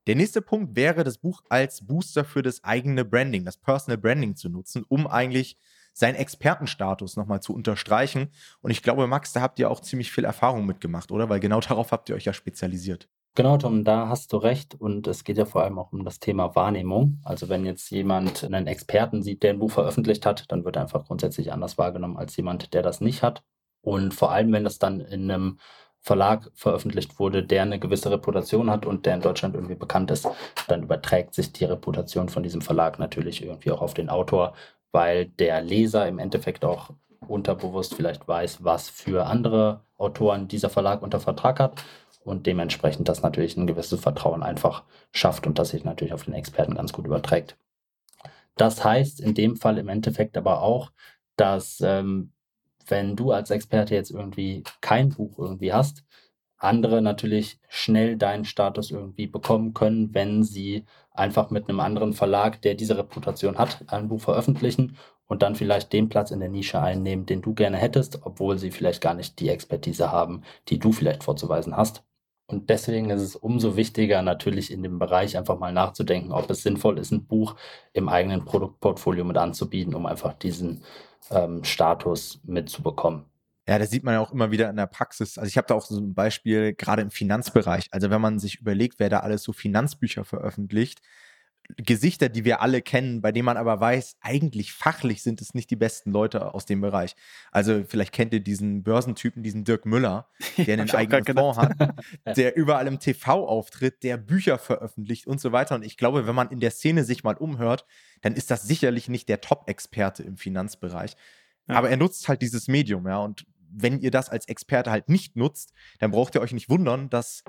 Der 0.09 0.17
nächste 0.17 0.43
Punkt 0.43 0.75
wäre, 0.75 1.05
das 1.05 1.19
Buch 1.19 1.43
als 1.49 1.87
Booster 1.87 2.25
für 2.25 2.43
das 2.43 2.65
eigene 2.65 3.05
Branding, 3.05 3.45
das 3.45 3.57
Personal 3.57 3.99
Branding 3.99 4.35
zu 4.35 4.49
nutzen, 4.49 4.85
um 4.89 5.07
eigentlich 5.07 5.57
seinen 5.93 6.17
Expertenstatus 6.17 7.17
nochmal 7.17 7.41
zu 7.41 7.55
unterstreichen. 7.55 8.31
Und 8.63 8.71
ich 8.73 8.83
glaube, 8.83 9.07
Max, 9.07 9.33
da 9.33 9.43
habt 9.43 9.59
ihr 9.59 9.71
auch 9.71 9.81
ziemlich 9.81 10.11
viel 10.11 10.25
Erfahrung 10.25 10.67
mitgemacht, 10.67 11.13
oder? 11.13 11.29
Weil 11.29 11.39
genau 11.39 11.61
darauf 11.61 11.93
habt 11.93 12.09
ihr 12.09 12.17
euch 12.17 12.25
ja 12.25 12.33
spezialisiert. 12.33 13.09
Genau, 13.35 13.57
Tom, 13.57 13.85
da 13.85 14.09
hast 14.09 14.33
du 14.33 14.37
recht. 14.39 14.75
Und 14.75 15.07
es 15.07 15.25
geht 15.25 15.39
ja 15.39 15.47
vor 15.47 15.63
allem 15.63 15.79
auch 15.79 15.93
um 15.93 16.05
das 16.05 16.19
Thema 16.19 16.55
Wahrnehmung. 16.55 17.21
Also 17.25 17.49
wenn 17.49 17.65
jetzt 17.65 17.91
jemand 17.91 18.45
einen 18.45 18.67
Experten 18.67 19.23
sieht, 19.23 19.43
der 19.43 19.51
ein 19.51 19.59
Buch 19.59 19.71
veröffentlicht 19.71 20.27
hat, 20.27 20.51
dann 20.51 20.65
wird 20.65 20.77
er 20.77 20.83
einfach 20.83 21.07
grundsätzlich 21.07 21.53
anders 21.53 21.79
wahrgenommen 21.79 22.17
als 22.17 22.37
jemand, 22.37 22.75
der 22.75 22.83
das 22.83 23.01
nicht 23.01 23.23
hat. 23.23 23.43
Und 23.83 24.15
vor 24.15 24.33
allem, 24.33 24.53
wenn 24.53 24.65
das 24.65 24.79
dann 24.79 25.01
in 25.01 25.31
einem 25.31 25.59
Verlag 26.01 26.51
veröffentlicht 26.55 27.19
wurde, 27.21 27.45
der 27.45 27.63
eine 27.63 27.79
gewisse 27.79 28.11
Reputation 28.11 28.71
hat 28.71 28.87
und 28.87 29.07
der 29.07 29.15
in 29.15 29.21
Deutschland 29.21 29.55
irgendwie 29.55 29.77
bekannt 29.77 30.11
ist, 30.11 30.29
dann 30.67 30.83
überträgt 30.83 31.35
sich 31.35 31.53
die 31.53 31.65
Reputation 31.65 32.29
von 32.29 32.43
diesem 32.43 32.61
Verlag 32.61 32.99
natürlich 32.99 33.45
irgendwie 33.45 33.71
auch 33.71 33.83
auf 33.83 33.95
den 33.95 34.09
Autor, 34.09 34.55
weil 34.91 35.27
der 35.27 35.63
Leser 35.63 36.09
im 36.09 36.19
Endeffekt 36.19 36.65
auch 36.65 36.91
unterbewusst 37.29 37.95
vielleicht 37.95 38.27
weiß, 38.27 38.65
was 38.65 38.89
für 38.89 39.27
andere 39.27 39.85
Autoren 39.97 40.49
dieser 40.49 40.71
Verlag 40.71 41.03
unter 41.03 41.21
Vertrag 41.21 41.61
hat 41.61 41.85
und 42.25 42.47
dementsprechend 42.47 43.09
das 43.09 43.23
natürlich 43.23 43.57
ein 43.57 43.69
gewisses 43.69 44.01
Vertrauen 44.01 44.43
einfach 44.43 44.83
schafft 45.13 45.47
und 45.47 45.59
das 45.59 45.71
sich 45.71 45.85
natürlich 45.85 46.15
auf 46.15 46.25
den 46.25 46.35
Experten 46.35 46.75
ganz 46.75 46.93
gut 46.93 47.07
überträgt. 47.07 47.57
Das 48.57 48.85
heißt 48.85 49.21
in 49.21 49.35
dem 49.35 49.57
Fall 49.57 49.79
im 49.79 49.89
Endeffekt 49.89 50.37
aber 50.37 50.63
auch, 50.63 50.91
dass 51.37 51.81
ähm, 51.81 52.33
wenn 52.89 53.17
du 53.17 53.33
als 53.33 53.51
Experte 53.51 53.95
jetzt 53.95 54.11
irgendwie 54.11 54.65
kein 54.81 55.11
Buch 55.11 55.39
irgendwie 55.39 55.73
hast, 55.73 56.05
andere 56.59 57.03
natürlich 57.03 57.59
schnell 57.69 58.17
deinen 58.17 58.45
Status 58.45 58.91
irgendwie 58.91 59.27
bekommen 59.27 59.75
können, 59.75 60.15
wenn 60.15 60.43
sie 60.45 60.85
einfach 61.11 61.51
mit 61.51 61.69
einem 61.69 61.81
anderen 61.81 62.13
Verlag, 62.13 62.63
der 62.63 62.75
diese 62.75 62.97
Reputation 62.97 63.59
hat, 63.59 63.85
ein 63.89 64.09
Buch 64.09 64.21
veröffentlichen 64.21 64.97
und 65.27 65.43
dann 65.43 65.57
vielleicht 65.57 65.93
den 65.93 66.09
Platz 66.09 66.31
in 66.31 66.41
der 66.41 66.49
Nische 66.49 66.81
einnehmen, 66.81 67.27
den 67.27 67.43
du 67.43 67.55
gerne 67.55 67.79
hättest, 67.79 68.21
obwohl 68.25 68.59
sie 68.59 68.71
vielleicht 68.71 69.01
gar 69.01 69.15
nicht 69.15 69.41
die 69.41 69.49
Expertise 69.49 70.13
haben, 70.13 70.43
die 70.69 70.79
du 70.79 70.93
vielleicht 70.93 71.25
vorzuweisen 71.25 71.77
hast. 71.77 72.05
Und 72.53 72.69
deswegen 72.69 73.09
ist 73.09 73.23
es 73.23 73.35
umso 73.35 73.77
wichtiger, 73.77 74.21
natürlich 74.21 74.71
in 74.71 74.83
dem 74.83 74.99
Bereich 74.99 75.39
einfach 75.39 75.59
mal 75.59 75.73
nachzudenken, 75.73 76.33
ob 76.33 76.51
es 76.51 76.63
sinnvoll 76.63 76.99
ist, 76.99 77.11
ein 77.11 77.25
Buch 77.25 77.57
im 77.95 78.11
eigenen 78.11 78.45
Produktportfolio 78.45 79.25
mit 79.25 79.39
anzubieten, 79.39 79.95
um 79.95 80.05
einfach 80.05 80.35
diesen 80.35 80.85
ähm, 81.31 81.65
Status 81.65 82.41
mitzubekommen. 82.45 83.25
Ja, 83.67 83.79
das 83.79 83.91
sieht 83.91 84.05
man 84.05 84.15
ja 84.15 84.21
auch 84.21 84.33
immer 84.33 84.51
wieder 84.51 84.69
in 84.69 84.77
der 84.77 84.87
Praxis. 84.87 85.39
Also 85.39 85.49
ich 85.49 85.57
habe 85.57 85.67
da 85.67 85.75
auch 85.75 85.87
so 85.87 85.97
ein 85.99 86.15
Beispiel 86.15 86.75
gerade 86.75 87.01
im 87.01 87.11
Finanzbereich. 87.11 87.87
Also 87.91 88.11
wenn 88.11 88.21
man 88.21 88.39
sich 88.39 88.61
überlegt, 88.61 88.99
wer 88.99 89.09
da 89.09 89.21
alles 89.21 89.43
so 89.45 89.53
Finanzbücher 89.53 90.25
veröffentlicht, 90.25 91.01
Gesichter, 91.77 92.29
die 92.29 92.45
wir 92.45 92.61
alle 92.61 92.83
kennen, 92.83 93.23
bei 93.23 93.33
denen 93.33 93.47
man 93.47 93.57
aber 93.57 93.81
weiß, 93.81 94.17
eigentlich 94.21 94.73
fachlich 94.73 95.23
sind 95.23 95.41
es 95.41 95.55
nicht 95.55 95.71
die 95.71 95.77
besten 95.77 96.11
Leute 96.11 96.55
aus 96.55 96.67
dem 96.67 96.81
Bereich. 96.81 97.15
Also 97.51 97.85
vielleicht 97.87 98.13
kennt 98.13 98.33
ihr 98.35 98.41
diesen 98.41 98.83
Börsentypen, 98.83 99.43
diesen 99.43 99.65
Dirk 99.65 99.87
Müller, 99.87 100.29
der 100.59 100.75
einen 100.75 100.91
eigenen 100.91 101.25
Fonds 101.25 101.59
hat, 101.59 101.95
der 102.37 102.57
überall 102.57 102.87
im 102.87 102.99
TV 102.99 103.47
auftritt, 103.47 104.03
der 104.03 104.17
Bücher 104.17 104.59
veröffentlicht 104.59 105.27
und 105.27 105.41
so 105.41 105.53
weiter. 105.53 105.77
Und 105.77 105.85
ich 105.85 105.97
glaube, 105.97 106.27
wenn 106.27 106.35
man 106.35 106.51
in 106.51 106.61
der 106.61 106.71
Szene 106.71 107.05
sich 107.05 107.25
mal 107.25 107.37
umhört, 107.37 107.87
dann 108.21 108.35
ist 108.35 108.51
das 108.51 108.63
sicherlich 108.63 109.09
nicht 109.09 109.29
der 109.29 109.41
Top-Experte 109.41 110.23
im 110.23 110.37
Finanzbereich. 110.37 111.17
Ja. 111.69 111.77
Aber 111.77 111.91
er 111.91 111.97
nutzt 111.97 112.29
halt 112.29 112.43
dieses 112.43 112.69
Medium, 112.69 113.07
ja. 113.07 113.19
Und 113.19 113.47
wenn 113.75 114.01
ihr 114.01 114.11
das 114.11 114.29
als 114.29 114.47
Experte 114.49 114.91
halt 114.91 115.09
nicht 115.09 115.37
nutzt, 115.37 115.73
dann 116.01 116.11
braucht 116.11 116.35
ihr 116.35 116.41
euch 116.41 116.53
nicht 116.53 116.69
wundern, 116.69 117.09
dass 117.09 117.45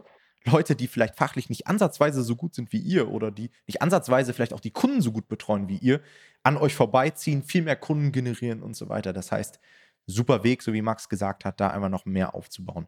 Leute, 0.46 0.76
die 0.76 0.88
vielleicht 0.88 1.16
fachlich 1.16 1.50
nicht 1.50 1.68
ansatzweise 1.68 2.24
so 2.24 2.36
gut 2.36 2.54
sind 2.54 2.74
wie 2.74 2.80
ihr 2.80 3.10
oder 3.10 3.32
die 3.32 3.50
nicht 3.66 3.82
ansatzweise 3.82 4.34
vielleicht 4.34 4.54
auch 4.54 4.60
die 4.60 4.72
Kunden 4.72 5.02
so 5.02 5.12
gut 5.12 5.28
betreuen 5.28 5.70
wie 5.70 5.78
ihr, 5.78 6.02
an 6.44 6.58
euch 6.58 6.76
vorbeiziehen, 6.76 7.44
viel 7.44 7.62
mehr 7.62 7.78
Kunden 7.78 8.12
generieren 8.12 8.62
und 8.62 8.76
so 8.76 8.90
weiter. 8.90 9.14
Das 9.14 9.32
heißt, 9.32 9.60
super 10.06 10.44
Weg, 10.44 10.62
so 10.62 10.74
wie 10.74 10.82
Max 10.82 11.08
gesagt 11.08 11.46
hat, 11.46 11.60
da 11.60 11.70
einfach 11.70 11.90
noch 11.90 12.06
mehr 12.06 12.36
aufzubauen. 12.36 12.88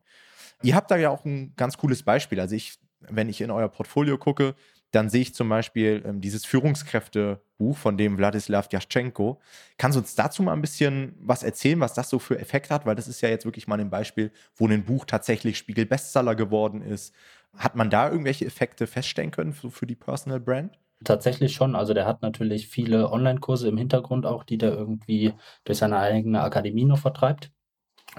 Ihr 0.61 0.75
habt 0.75 0.91
da 0.91 0.97
ja 0.97 1.09
auch 1.09 1.25
ein 1.25 1.53
ganz 1.55 1.77
cooles 1.77 2.03
Beispiel. 2.03 2.39
Also 2.39 2.55
ich, 2.55 2.77
wenn 2.99 3.29
ich 3.29 3.41
in 3.41 3.51
euer 3.51 3.69
Portfolio 3.69 4.17
gucke, 4.17 4.55
dann 4.91 5.09
sehe 5.09 5.21
ich 5.21 5.33
zum 5.33 5.49
Beispiel 5.49 6.03
ähm, 6.05 6.21
dieses 6.21 6.45
Führungskräftebuch 6.45 7.77
von 7.77 7.97
dem 7.97 8.17
Wladislav 8.17 8.69
Jaschenko. 8.71 9.41
Kannst 9.77 9.97
du 9.97 9.99
uns 9.99 10.15
dazu 10.15 10.41
mal 10.41 10.53
ein 10.53 10.61
bisschen 10.61 11.15
was 11.19 11.43
erzählen, 11.43 11.79
was 11.81 11.93
das 11.93 12.09
so 12.09 12.17
für 12.17 12.39
Effekte 12.39 12.73
hat? 12.73 12.85
Weil 12.85 12.95
das 12.95 13.07
ist 13.07 13.21
ja 13.21 13.29
jetzt 13.29 13.45
wirklich 13.45 13.67
mal 13.67 13.79
ein 13.79 13.89
Beispiel, 13.89 14.31
wo 14.55 14.67
ein 14.67 14.85
Buch 14.85 15.05
tatsächlich 15.05 15.57
Spiegel-Bestseller 15.57 16.35
geworden 16.35 16.81
ist. 16.81 17.13
Hat 17.57 17.75
man 17.75 17.89
da 17.89 18.09
irgendwelche 18.09 18.45
Effekte 18.45 18.87
feststellen 18.87 19.31
können 19.31 19.53
für, 19.53 19.71
für 19.71 19.87
die 19.87 19.95
Personal 19.95 20.39
Brand? 20.39 20.77
Tatsächlich 21.03 21.53
schon. 21.53 21.75
Also 21.75 21.93
der 21.93 22.05
hat 22.05 22.21
natürlich 22.21 22.67
viele 22.67 23.11
Online-Kurse 23.11 23.67
im 23.67 23.77
Hintergrund 23.77 24.25
auch, 24.25 24.43
die 24.43 24.57
der 24.57 24.73
irgendwie 24.73 25.33
durch 25.63 25.77
seine 25.77 25.97
eigene 25.97 26.41
Akademie 26.41 26.85
noch 26.85 26.99
vertreibt. 26.99 27.51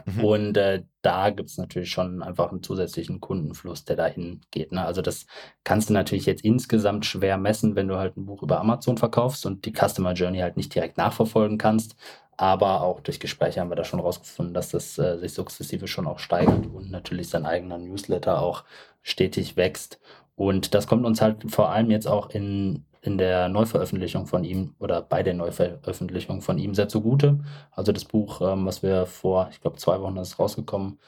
Mhm. 0.05 0.25
Und 0.25 0.57
äh, 0.57 0.85
da 1.01 1.31
gibt 1.31 1.49
es 1.49 1.59
natürlich 1.59 1.91
schon 1.91 2.23
einfach 2.23 2.51
einen 2.51 2.63
zusätzlichen 2.63 3.21
Kundenfluss, 3.21 3.85
der 3.85 3.97
dahin 3.97 4.43
geht. 4.51 4.73
Ne? 4.73 4.85
Also 4.85 5.01
das 5.01 5.27
kannst 5.65 5.89
du 5.89 5.95
natürlich 5.95 6.27
jetzt 6.27 6.45
insgesamt 6.45 7.07
schwer 7.07 7.39
messen, 7.39 7.77
wenn 7.77 7.89
du 7.89 7.97
halt 7.97 8.17
ein 8.17 8.27
Buch 8.27 8.43
über 8.43 8.61
Amazon 8.61 8.99
verkaufst 8.99 9.47
und 9.47 9.65
die 9.65 9.73
Customer 9.73 10.13
Journey 10.13 10.41
halt 10.41 10.57
nicht 10.57 10.75
direkt 10.75 10.99
nachverfolgen 10.99 11.57
kannst. 11.57 11.97
Aber 12.37 12.83
auch 12.83 13.01
durch 13.01 13.21
Gespräche 13.21 13.61
haben 13.61 13.71
wir 13.71 13.77
da 13.77 13.85
schon 13.85 14.01
rausgefunden, 14.01 14.55
dass 14.55 14.71
das 14.71 14.99
äh, 14.99 15.19
sich 15.19 15.33
sukzessive 15.33 15.89
schon 15.89 16.07
auch 16.07 16.19
steigert 16.19 16.67
und 16.67 16.91
natürlich 16.91 17.29
sein 17.31 17.47
eigener 17.47 17.79
Newsletter 17.79 18.43
auch 18.43 18.65
stetig 19.03 19.57
wächst. 19.57 20.01
Und 20.35 20.75
das 20.75 20.87
kommt 20.87 21.07
uns 21.07 21.23
halt 21.23 21.51
vor 21.51 21.71
allem 21.71 21.91
jetzt 21.91 22.07
auch 22.07 22.31
in 22.31 22.85
in 23.07 23.19
der 23.19 23.49
Neuveröffentlichung 23.49 24.27
von 24.27 24.45
ihm 24.45 24.75
oder 24.79 25.01
bei 25.01 25.23
der 25.23 25.35
Neuveröffentlichung 25.35 26.43
von 26.43 26.59
ihm 26.59 26.75
sehr 26.75 26.89
zugute. 26.89 27.41
Also 27.71 27.93
das 27.93 28.05
Buch, 28.05 28.41
ähm, 28.41 28.67
was 28.67 28.83
wir 28.83 29.07
vor, 29.07 29.49
ich 29.53 29.61
glaube, 29.61 29.77
zwei 29.79 30.01
Wochen 30.01 30.17
ist 30.17 30.39
rausgekommen, 30.39 30.99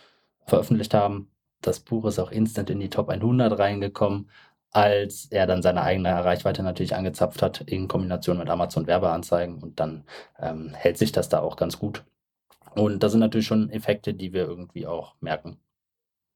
veröffentlicht 0.46 0.94
haben. 0.94 1.30
Das 1.60 1.80
Buch 1.80 2.04
ist 2.04 2.18
auch 2.20 2.30
instant 2.30 2.70
in 2.70 2.80
die 2.80 2.90
Top 2.90 3.08
100 3.08 3.58
reingekommen, 3.58 4.30
als 4.70 5.26
er 5.30 5.46
dann 5.46 5.62
seine 5.62 5.82
eigene 5.82 6.24
Reichweite 6.24 6.62
natürlich 6.62 6.94
angezapft 6.94 7.42
hat 7.42 7.62
in 7.62 7.88
Kombination 7.88 8.38
mit 8.38 8.50
Amazon 8.50 8.86
Werbeanzeigen 8.86 9.62
und 9.62 9.80
dann 9.80 10.04
ähm, 10.38 10.74
hält 10.74 10.98
sich 10.98 11.12
das 11.12 11.28
da 11.28 11.40
auch 11.40 11.56
ganz 11.56 11.78
gut. 11.78 12.04
Und 12.74 13.02
das 13.02 13.12
sind 13.12 13.20
natürlich 13.20 13.46
schon 13.46 13.70
Effekte, 13.70 14.14
die 14.14 14.32
wir 14.32 14.42
irgendwie 14.42 14.86
auch 14.86 15.14
merken. 15.20 15.58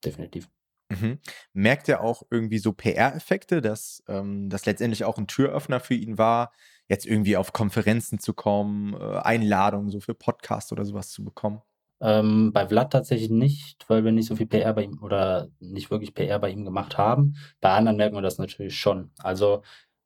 Definitiv. 0.05 0.49
Mhm. 0.89 1.19
Merkt 1.53 1.89
er 1.89 2.03
auch 2.03 2.23
irgendwie 2.31 2.59
so 2.59 2.73
PR-Effekte, 2.73 3.61
dass 3.61 4.03
ähm, 4.09 4.49
das 4.51 4.67
letztendlich 4.67 5.05
auch 5.05 5.19
ein 5.19 5.27
Türöffner 5.27 5.81
für 5.81 5.95
ihn 5.95 6.19
war, 6.19 6.53
jetzt 6.89 7.07
irgendwie 7.07 7.37
auf 7.37 7.53
Konferenzen 7.53 8.19
zu 8.19 8.35
kommen, 8.35 8.95
äh, 8.95 9.19
Einladungen 9.19 9.91
so 9.91 10.01
für 10.01 10.15
Podcasts 10.15 10.73
oder 10.73 10.85
sowas 10.85 11.11
zu 11.11 11.25
bekommen? 11.25 11.63
Ähm, 12.03 12.53
bei 12.53 12.67
Vlad 12.67 12.93
tatsächlich 12.93 13.31
nicht, 13.31 13.89
weil 13.89 14.05
wir 14.05 14.13
nicht 14.13 14.27
so 14.27 14.37
viel 14.37 14.47
PR 14.47 14.75
bei 14.75 14.83
ihm 14.85 15.01
oder 15.03 15.49
nicht 15.61 15.91
wirklich 15.91 16.15
PR 16.15 16.41
bei 16.41 16.51
ihm 16.51 16.65
gemacht 16.65 16.99
haben. 16.99 17.37
Bei 17.61 17.71
anderen 17.71 17.97
merken 17.97 18.17
wir 18.17 18.23
das 18.23 18.39
natürlich 18.39 18.77
schon. 18.77 19.13
Also 19.19 19.63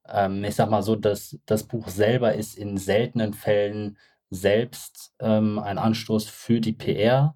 ähm, 0.08 0.44
ich 0.44 0.54
sag 0.54 0.70
mal 0.70 0.82
so, 0.82 0.96
dass 0.96 1.38
das 1.46 1.64
Buch 1.64 1.88
selber 1.88 2.34
ist 2.34 2.56
in 2.56 2.76
seltenen 2.76 3.32
Fällen 3.34 3.98
selbst 4.30 5.14
ähm, 5.20 5.58
ein 5.58 5.78
Anstoß 5.78 6.28
für 6.28 6.60
die 6.60 6.72
PR 6.74 7.34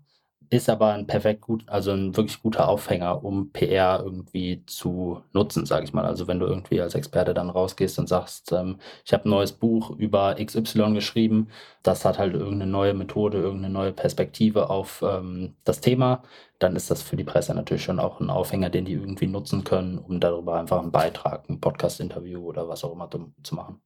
ist 0.50 0.68
aber 0.68 0.92
ein 0.94 1.06
perfekt 1.06 1.42
gut, 1.42 1.62
also 1.68 1.92
ein 1.92 2.16
wirklich 2.16 2.42
guter 2.42 2.68
Aufhänger, 2.68 3.24
um 3.24 3.52
PR 3.52 4.00
irgendwie 4.04 4.64
zu 4.66 5.22
nutzen, 5.32 5.64
sage 5.64 5.84
ich 5.84 5.92
mal. 5.92 6.04
Also 6.04 6.26
wenn 6.26 6.40
du 6.40 6.46
irgendwie 6.46 6.80
als 6.80 6.96
Experte 6.96 7.34
dann 7.34 7.50
rausgehst 7.50 7.98
und 8.00 8.08
sagst, 8.08 8.50
ähm, 8.52 8.78
ich 9.04 9.12
habe 9.12 9.28
ein 9.28 9.30
neues 9.30 9.52
Buch 9.52 9.90
über 9.96 10.34
XY 10.44 10.92
geschrieben, 10.92 11.48
das 11.84 12.04
hat 12.04 12.18
halt 12.18 12.34
irgendeine 12.34 12.70
neue 12.70 12.94
Methode, 12.94 13.38
irgendeine 13.38 13.72
neue 13.72 13.92
Perspektive 13.92 14.70
auf 14.70 15.02
ähm, 15.06 15.54
das 15.64 15.80
Thema, 15.80 16.22
dann 16.58 16.74
ist 16.76 16.90
das 16.90 17.00
für 17.02 17.16
die 17.16 17.24
Presse 17.24 17.54
natürlich 17.54 17.84
schon 17.84 18.00
auch 18.00 18.20
ein 18.20 18.28
Aufhänger, 18.30 18.70
den 18.70 18.84
die 18.84 18.94
irgendwie 18.94 19.28
nutzen 19.28 19.62
können, 19.64 19.98
um 19.98 20.18
darüber 20.20 20.58
einfach 20.58 20.80
einen 20.80 20.92
Beitrag, 20.92 21.48
ein 21.48 21.60
Podcast-Interview 21.60 22.40
oder 22.42 22.68
was 22.68 22.84
auch 22.84 22.92
immer 22.92 23.08
zu 23.42 23.54
machen. 23.54 23.80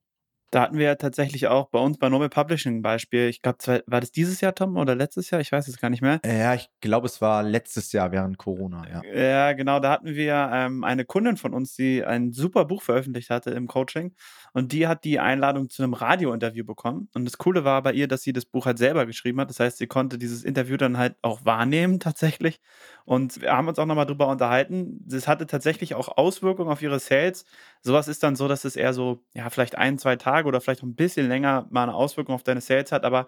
Da 0.55 0.61
hatten 0.61 0.77
wir 0.77 0.85
ja 0.85 0.95
tatsächlich 0.95 1.47
auch 1.47 1.67
bei 1.67 1.79
uns 1.79 1.97
bei 1.97 2.07
Normal 2.07 2.29
Publishing 2.29 2.77
ein 2.77 2.81
Beispiel. 2.81 3.27
Ich 3.27 3.41
glaube, 3.41 3.83
war 3.87 3.99
das 3.99 4.13
dieses 4.13 4.39
Jahr, 4.39 4.55
Tom, 4.55 4.77
oder 4.77 4.95
letztes 4.95 5.29
Jahr? 5.29 5.41
Ich 5.41 5.51
weiß 5.51 5.67
es 5.67 5.81
gar 5.81 5.89
nicht 5.89 6.01
mehr. 6.01 6.21
Ja, 6.25 6.53
ich 6.53 6.69
glaube, 6.79 7.07
es 7.07 7.19
war 7.19 7.43
letztes 7.43 7.91
Jahr 7.91 8.13
während 8.13 8.37
Corona, 8.37 8.87
ja. 8.89 9.01
Ja, 9.03 9.51
genau. 9.51 9.81
Da 9.81 9.91
hatten 9.91 10.15
wir 10.15 10.49
ähm, 10.53 10.85
eine 10.85 11.03
Kundin 11.03 11.35
von 11.35 11.53
uns, 11.53 11.75
die 11.75 12.05
ein 12.05 12.31
super 12.31 12.63
Buch 12.63 12.83
veröffentlicht 12.83 13.31
hatte 13.31 13.51
im 13.51 13.67
Coaching. 13.67 14.15
Und 14.55 14.71
die 14.71 14.87
hat 14.87 15.03
die 15.03 15.19
Einladung 15.19 15.69
zu 15.69 15.83
einem 15.83 15.93
Radiointerview 15.93 16.63
bekommen. 16.63 17.09
Und 17.13 17.25
das 17.25 17.37
Coole 17.37 17.65
war 17.65 17.81
bei 17.83 17.91
ihr, 17.91 18.07
dass 18.07 18.21
sie 18.21 18.31
das 18.31 18.45
Buch 18.45 18.65
halt 18.65 18.77
selber 18.77 19.05
geschrieben 19.05 19.41
hat. 19.41 19.49
Das 19.49 19.59
heißt, 19.59 19.77
sie 19.77 19.85
konnte 19.85 20.17
dieses 20.17 20.45
Interview 20.45 20.77
dann 20.77 20.97
halt 20.97 21.17
auch 21.21 21.43
wahrnehmen 21.43 21.99
tatsächlich. 21.99 22.61
Und 23.03 23.41
wir 23.41 23.51
haben 23.51 23.67
uns 23.67 23.77
auch 23.79 23.85
nochmal 23.85 24.05
drüber 24.05 24.29
unterhalten. 24.29 25.03
Das 25.05 25.27
hatte 25.27 25.45
tatsächlich 25.45 25.93
auch 25.93 26.07
Auswirkungen 26.17 26.69
auf 26.69 26.81
ihre 26.81 26.99
Sales. 26.99 27.43
Sowas 27.81 28.07
ist 28.07 28.23
dann 28.23 28.37
so, 28.37 28.47
dass 28.47 28.63
es 28.63 28.77
eher 28.77 28.93
so, 28.93 29.21
ja, 29.33 29.49
vielleicht 29.49 29.77
ein, 29.77 29.97
zwei 29.97 30.15
Tage 30.15 30.47
oder 30.47 30.61
vielleicht 30.61 30.83
ein 30.83 30.95
bisschen 30.95 31.27
länger 31.27 31.67
mal 31.69 31.83
eine 31.83 31.93
Auswirkung 31.93 32.33
auf 32.33 32.43
deine 32.43 32.61
Sales 32.61 32.93
hat. 32.93 33.03
Aber 33.03 33.27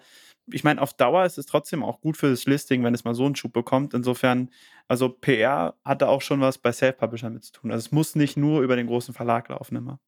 ich 0.49 0.63
meine, 0.63 0.81
auf 0.81 0.93
Dauer 0.93 1.25
ist 1.25 1.37
es 1.37 1.45
trotzdem 1.45 1.83
auch 1.83 1.99
gut 1.99 2.15
für 2.15 2.29
das 2.29 2.45
Listing, 2.45 2.85
wenn 2.85 2.93
es 2.93 3.03
mal 3.03 3.15
so 3.15 3.25
einen 3.25 3.35
Schub 3.35 3.51
bekommt. 3.51 3.93
Insofern, 3.93 4.49
also 4.87 5.09
PR 5.09 5.75
hat 5.83 6.01
da 6.01 6.07
auch 6.07 6.21
schon 6.21 6.39
was 6.39 6.57
bei 6.57 6.71
Self-Publishern 6.71 7.33
mit 7.33 7.43
zu 7.43 7.51
tun. 7.51 7.71
Also 7.73 7.85
es 7.85 7.91
muss 7.91 8.15
nicht 8.15 8.37
nur 8.37 8.61
über 8.61 8.77
den 8.77 8.87
großen 8.87 9.13
Verlag 9.13 9.49
laufen 9.49 9.75
immer. 9.75 9.99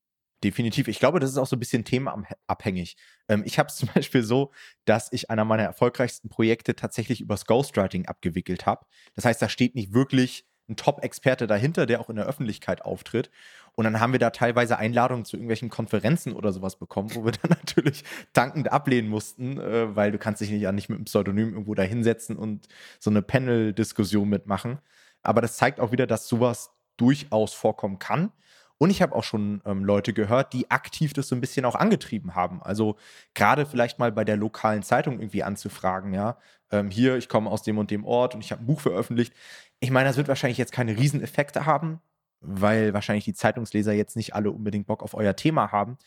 Definitiv. 0.43 0.87
Ich 0.87 0.99
glaube, 0.99 1.19
das 1.19 1.31
ist 1.31 1.37
auch 1.37 1.47
so 1.47 1.57
ein 1.57 1.59
bisschen 1.59 1.83
themenabhängig. 1.83 2.95
Ähm, 3.27 3.43
ich 3.45 3.59
habe 3.59 3.67
es 3.67 3.75
zum 3.77 3.89
Beispiel 3.93 4.23
so, 4.23 4.51
dass 4.85 5.11
ich 5.11 5.29
einer 5.29 5.45
meiner 5.45 5.63
erfolgreichsten 5.63 6.29
Projekte 6.29 6.75
tatsächlich 6.75 7.21
übers 7.21 7.45
Ghostwriting 7.45 8.05
abgewickelt 8.05 8.65
habe. 8.65 8.85
Das 9.15 9.25
heißt, 9.25 9.41
da 9.41 9.49
steht 9.49 9.75
nicht 9.75 9.93
wirklich 9.93 10.45
ein 10.69 10.75
Top-Experte 10.75 11.47
dahinter, 11.47 11.85
der 11.85 11.99
auch 11.99 12.09
in 12.09 12.15
der 12.15 12.25
Öffentlichkeit 12.25 12.83
auftritt. 12.83 13.31
Und 13.73 13.85
dann 13.85 13.99
haben 13.99 14.11
wir 14.11 14.19
da 14.19 14.29
teilweise 14.29 14.77
Einladungen 14.77 15.25
zu 15.25 15.35
irgendwelchen 15.35 15.69
Konferenzen 15.69 16.33
oder 16.33 16.53
sowas 16.53 16.77
bekommen, 16.77 17.13
wo 17.15 17.25
wir 17.25 17.31
dann 17.41 17.49
natürlich 17.49 18.03
dankend 18.33 18.71
ablehnen 18.71 19.09
mussten, 19.09 19.59
äh, 19.59 19.95
weil 19.95 20.11
du 20.11 20.17
kannst 20.17 20.41
dich 20.41 20.49
ja 20.51 20.71
nicht 20.71 20.89
mit 20.89 20.97
einem 20.97 21.05
Pseudonym 21.05 21.49
irgendwo 21.49 21.73
da 21.73 21.83
hinsetzen 21.83 22.37
und 22.37 22.67
so 22.99 23.09
eine 23.09 23.21
Panel-Diskussion 23.21 24.29
mitmachen. 24.29 24.79
Aber 25.21 25.41
das 25.41 25.57
zeigt 25.57 25.79
auch 25.79 25.91
wieder, 25.91 26.07
dass 26.07 26.27
sowas 26.27 26.71
durchaus 26.97 27.53
vorkommen 27.53 27.99
kann. 27.99 28.31
Und 28.79 28.89
ich 28.89 29.01
habe 29.01 29.13
auch 29.13 29.25
schon 29.25 29.61
ähm, 29.65 29.83
Leute 29.83 30.13
gehört, 30.13 30.53
die 30.53 30.71
aktiv 30.71 31.11
das 31.11 31.27
so 31.27 31.35
ein 31.35 31.41
bisschen 31.41 31.65
auch 31.65 31.75
angetrieben 31.75 32.33
haben. 32.33 32.63
Also 32.63 32.95
gerade 33.35 33.65
vielleicht 33.65 33.99
mal 33.99 34.11
bei 34.11 34.23
der 34.23 34.37
lokalen 34.37 34.83
Zeitung 34.83 35.19
irgendwie 35.19 35.43
anzufragen, 35.43 36.13
ja, 36.13 36.37
ähm, 36.71 36.89
hier, 36.89 37.17
ich 37.17 37.27
komme 37.27 37.51
aus 37.51 37.61
dem 37.61 37.77
und 37.77 37.91
dem 37.91 38.05
Ort 38.05 38.35
und 38.35 38.41
ich 38.43 38.51
habe 38.51 38.63
ein 38.63 38.65
Buch 38.65 38.79
veröffentlicht. 38.79 39.33
Ich 39.81 39.91
meine, 39.91 40.07
das 40.07 40.15
wird 40.15 40.29
wahrscheinlich 40.29 40.57
jetzt 40.57 40.71
keine 40.71 40.97
Rieseneffekte 40.97 41.65
haben, 41.65 41.99
weil 42.39 42.93
wahrscheinlich 42.93 43.25
die 43.25 43.33
Zeitungsleser 43.33 43.91
jetzt 43.91 44.15
nicht 44.15 44.33
alle 44.33 44.49
unbedingt 44.49 44.87
Bock 44.87 45.03
auf 45.03 45.13
euer 45.13 45.35
Thema 45.35 45.73
haben. 45.73 45.91
Mhm. 45.91 45.97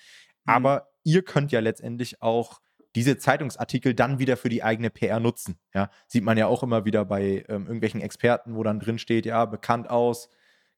Aber 0.47 0.89
ihr 1.05 1.23
könnt 1.23 1.53
ja 1.53 1.61
letztendlich 1.61 2.23
auch 2.23 2.63
diese 2.95 3.19
Zeitungsartikel 3.19 3.95
dann 3.95 4.19
wieder 4.19 4.39
für 4.39 4.49
die 4.49 4.63
eigene 4.63 4.89
PR 4.89 5.21
nutzen. 5.21 5.59
Ja, 5.75 5.91
sieht 6.07 6.25
man 6.25 6.39
ja 6.39 6.47
auch 6.47 6.63
immer 6.63 6.87
wieder 6.87 7.05
bei 7.05 7.45
ähm, 7.49 7.67
irgendwelchen 7.67 8.01
Experten, 8.01 8.55
wo 8.55 8.63
dann 8.63 8.81
drin 8.81 8.99
steht, 8.99 9.27
ja, 9.27 9.45
bekannt 9.45 9.91
aus, 9.91 10.31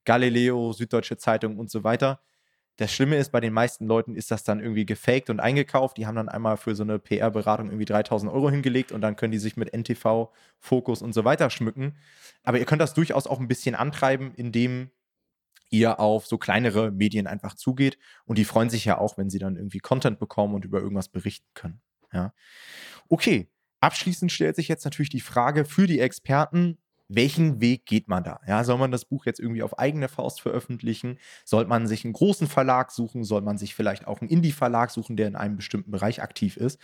Galileo, 0.05 0.71
Süddeutsche 0.73 1.17
Zeitung 1.17 1.57
und 1.57 1.69
so 1.69 1.83
weiter. 1.83 2.21
Das 2.77 2.91
Schlimme 2.91 3.15
ist, 3.15 3.31
bei 3.31 3.39
den 3.39 3.53
meisten 3.53 3.85
Leuten 3.85 4.15
ist 4.15 4.31
das 4.31 4.43
dann 4.43 4.59
irgendwie 4.59 4.85
gefaked 4.85 5.29
und 5.29 5.39
eingekauft. 5.39 5.97
Die 5.97 6.05
haben 6.05 6.15
dann 6.15 6.27
einmal 6.27 6.57
für 6.57 6.75
so 6.75 6.83
eine 6.83 6.99
PR-Beratung 6.99 7.67
irgendwie 7.67 7.85
3000 7.85 8.31
Euro 8.31 8.49
hingelegt 8.49 8.91
und 8.91 8.99
dann 9.01 9.15
können 9.15 9.31
die 9.31 9.37
sich 9.37 9.55
mit 9.55 9.73
NTV, 9.73 10.29
Fokus 10.59 11.01
und 11.01 11.13
so 11.13 11.23
weiter 11.23 11.49
schmücken. 11.49 11.95
Aber 12.43 12.59
ihr 12.59 12.65
könnt 12.65 12.81
das 12.81 12.93
durchaus 12.93 13.27
auch 13.27 13.39
ein 13.39 13.47
bisschen 13.47 13.75
antreiben, 13.75 14.33
indem 14.35 14.91
ihr 15.69 15.99
auf 15.99 16.27
so 16.27 16.37
kleinere 16.37 16.91
Medien 16.91 17.27
einfach 17.27 17.55
zugeht. 17.55 17.97
Und 18.25 18.37
die 18.37 18.45
freuen 18.45 18.69
sich 18.69 18.83
ja 18.83 18.97
auch, 18.97 19.17
wenn 19.17 19.29
sie 19.29 19.39
dann 19.39 19.55
irgendwie 19.55 19.79
Content 19.79 20.19
bekommen 20.19 20.53
und 20.53 20.65
über 20.65 20.79
irgendwas 20.79 21.07
berichten 21.07 21.47
können. 21.53 21.81
Ja. 22.11 22.33
Okay. 23.07 23.49
Abschließend 23.81 24.31
stellt 24.31 24.55
sich 24.55 24.67
jetzt 24.67 24.83
natürlich 24.83 25.09
die 25.09 25.19
Frage 25.19 25.63
für 25.63 25.85
die 25.85 25.99
Experten, 25.99 26.79
welchen 27.07 27.61
Weg 27.61 27.85
geht 27.85 28.07
man 28.07 28.23
da? 28.23 28.39
Ja, 28.47 28.63
soll 28.63 28.77
man 28.77 28.91
das 28.91 29.05
Buch 29.05 29.25
jetzt 29.25 29.39
irgendwie 29.39 29.63
auf 29.63 29.77
eigene 29.79 30.07
Faust 30.07 30.41
veröffentlichen? 30.41 31.19
Soll 31.43 31.65
man 31.65 31.87
sich 31.87 32.03
einen 32.03 32.13
großen 32.13 32.47
Verlag 32.47 32.91
suchen? 32.91 33.23
Soll 33.23 33.41
man 33.41 33.57
sich 33.57 33.75
vielleicht 33.75 34.07
auch 34.07 34.21
einen 34.21 34.29
Indie-Verlag 34.29 34.91
suchen, 34.91 35.15
der 35.17 35.27
in 35.27 35.35
einem 35.35 35.55
bestimmten 35.55 35.91
Bereich 35.91 36.21
aktiv 36.21 36.57
ist? 36.57 36.79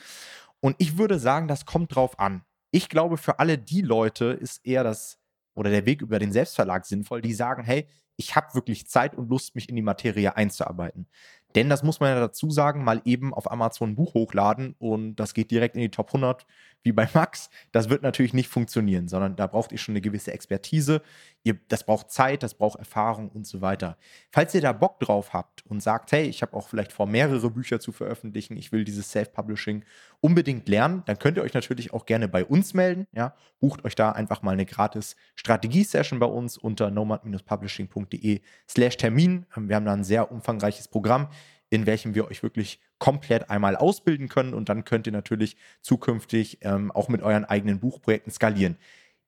Und 0.60 0.76
ich 0.80 0.98
würde 0.98 1.20
sagen, 1.20 1.48
das 1.48 1.66
kommt 1.66 1.96
drauf 1.96 2.20
an. 2.20 2.44
Ich 2.72 2.88
glaube, 2.88 3.18
für 3.18 3.40
alle 3.40 3.58
die 3.58 3.82
Leute 3.82 4.26
ist 4.26 4.66
eher 4.66 4.84
das 4.84 5.18
oder 5.56 5.70
der 5.70 5.86
Weg 5.86 6.02
über 6.02 6.20
den 6.20 6.32
Selbstverlag 6.32 6.86
sinnvoll, 6.86 7.22
die 7.22 7.34
sagen, 7.34 7.64
hey, 7.64 7.88
ich 8.16 8.36
habe 8.36 8.54
wirklich 8.54 8.88
Zeit 8.88 9.16
und 9.16 9.30
Lust, 9.30 9.56
mich 9.56 9.68
in 9.70 9.76
die 9.76 9.82
Materie 9.82 10.36
einzuarbeiten. 10.36 11.08
Denn 11.56 11.70
das 11.70 11.84
muss 11.84 12.00
man 12.00 12.10
ja 12.10 12.20
dazu 12.20 12.50
sagen, 12.50 12.84
mal 12.84 13.02
eben 13.06 13.34
auf 13.34 13.52
Amazon 13.52 13.92
ein 13.92 13.96
Buch 13.96 14.14
hochladen 14.14 14.76
und 14.80 15.16
das 15.16 15.34
geht 15.34 15.52
direkt 15.52 15.76
in 15.76 15.82
die 15.82 15.92
Top 15.92 16.08
100 16.08 16.46
wie 16.84 16.92
bei 16.92 17.08
Max. 17.14 17.50
Das 17.72 17.90
wird 17.90 18.02
natürlich 18.02 18.34
nicht 18.34 18.50
funktionieren, 18.50 19.08
sondern 19.08 19.36
da 19.36 19.48
braucht 19.48 19.72
ihr 19.72 19.78
schon 19.78 19.94
eine 19.94 20.02
gewisse 20.02 20.32
Expertise. 20.32 21.02
Ihr, 21.44 21.60
das 21.68 21.84
braucht 21.84 22.12
Zeit, 22.12 22.44
das 22.44 22.54
braucht 22.54 22.80
Erfahrung 22.80 23.30
und 23.30 23.46
so 23.46 23.62
weiter. 23.62 23.98
Falls 24.32 24.54
ihr 24.56 24.62
da 24.62 24.74
Bock 24.74 25.00
drauf 25.00 25.34
habt 25.34 25.66
und 25.68 25.82
sagt, 25.82 26.12
hey, 26.12 26.24
ich 26.28 26.42
habe 26.42 26.56
auch 26.56 26.68
vielleicht 26.68 26.92
vor, 26.92 27.08
mehrere 27.08 27.52
Bücher 27.52 27.80
zu 27.80 27.92
veröffentlichen, 27.92 28.58
ich 28.58 28.72
will 28.72 28.84
dieses 28.84 29.12
Self-Publishing 29.12 29.84
unbedingt 30.22 30.70
lernen, 30.70 31.02
dann 31.06 31.18
könnt 31.20 31.38
ihr 31.38 31.44
euch 31.44 31.54
natürlich 31.54 31.94
auch 31.94 32.06
gerne 32.06 32.28
bei 32.28 32.46
uns 32.46 32.74
melden. 32.74 33.08
Ja? 33.12 33.36
Bucht 33.60 33.84
euch 33.84 33.96
da 33.96 34.12
einfach 34.12 34.44
mal 34.44 34.52
eine 34.52 34.66
gratis 34.66 35.16
Strategie-Session 35.36 36.20
bei 36.20 36.28
uns 36.28 36.58
unter 36.58 36.92
nomad-publishing.de 36.92 38.42
slash 38.70 38.98
Termin. 38.98 39.46
Ähm, 39.58 39.68
wir 39.68 39.76
haben 39.76 39.86
da 39.86 39.94
ein 39.94 40.04
sehr 40.04 40.32
umfangreiches 40.32 40.88
Programm, 40.88 41.28
in 41.72 41.88
welchem 41.88 42.14
wir 42.14 42.28
euch 42.28 42.44
wirklich 42.44 42.80
komplett 43.00 43.50
einmal 43.50 43.76
ausbilden 43.76 44.30
können 44.30 44.54
und 44.54 44.70
dann 44.70 44.86
könnt 44.86 45.08
ihr 45.08 45.14
natürlich 45.14 45.58
zukünftig 45.82 46.60
ähm, 46.62 46.92
auch 46.92 47.10
mit 47.10 47.24
euren 47.24 47.46
eigenen 47.46 47.80
Buchprojekten 47.80 48.32
skalieren. 48.32 48.78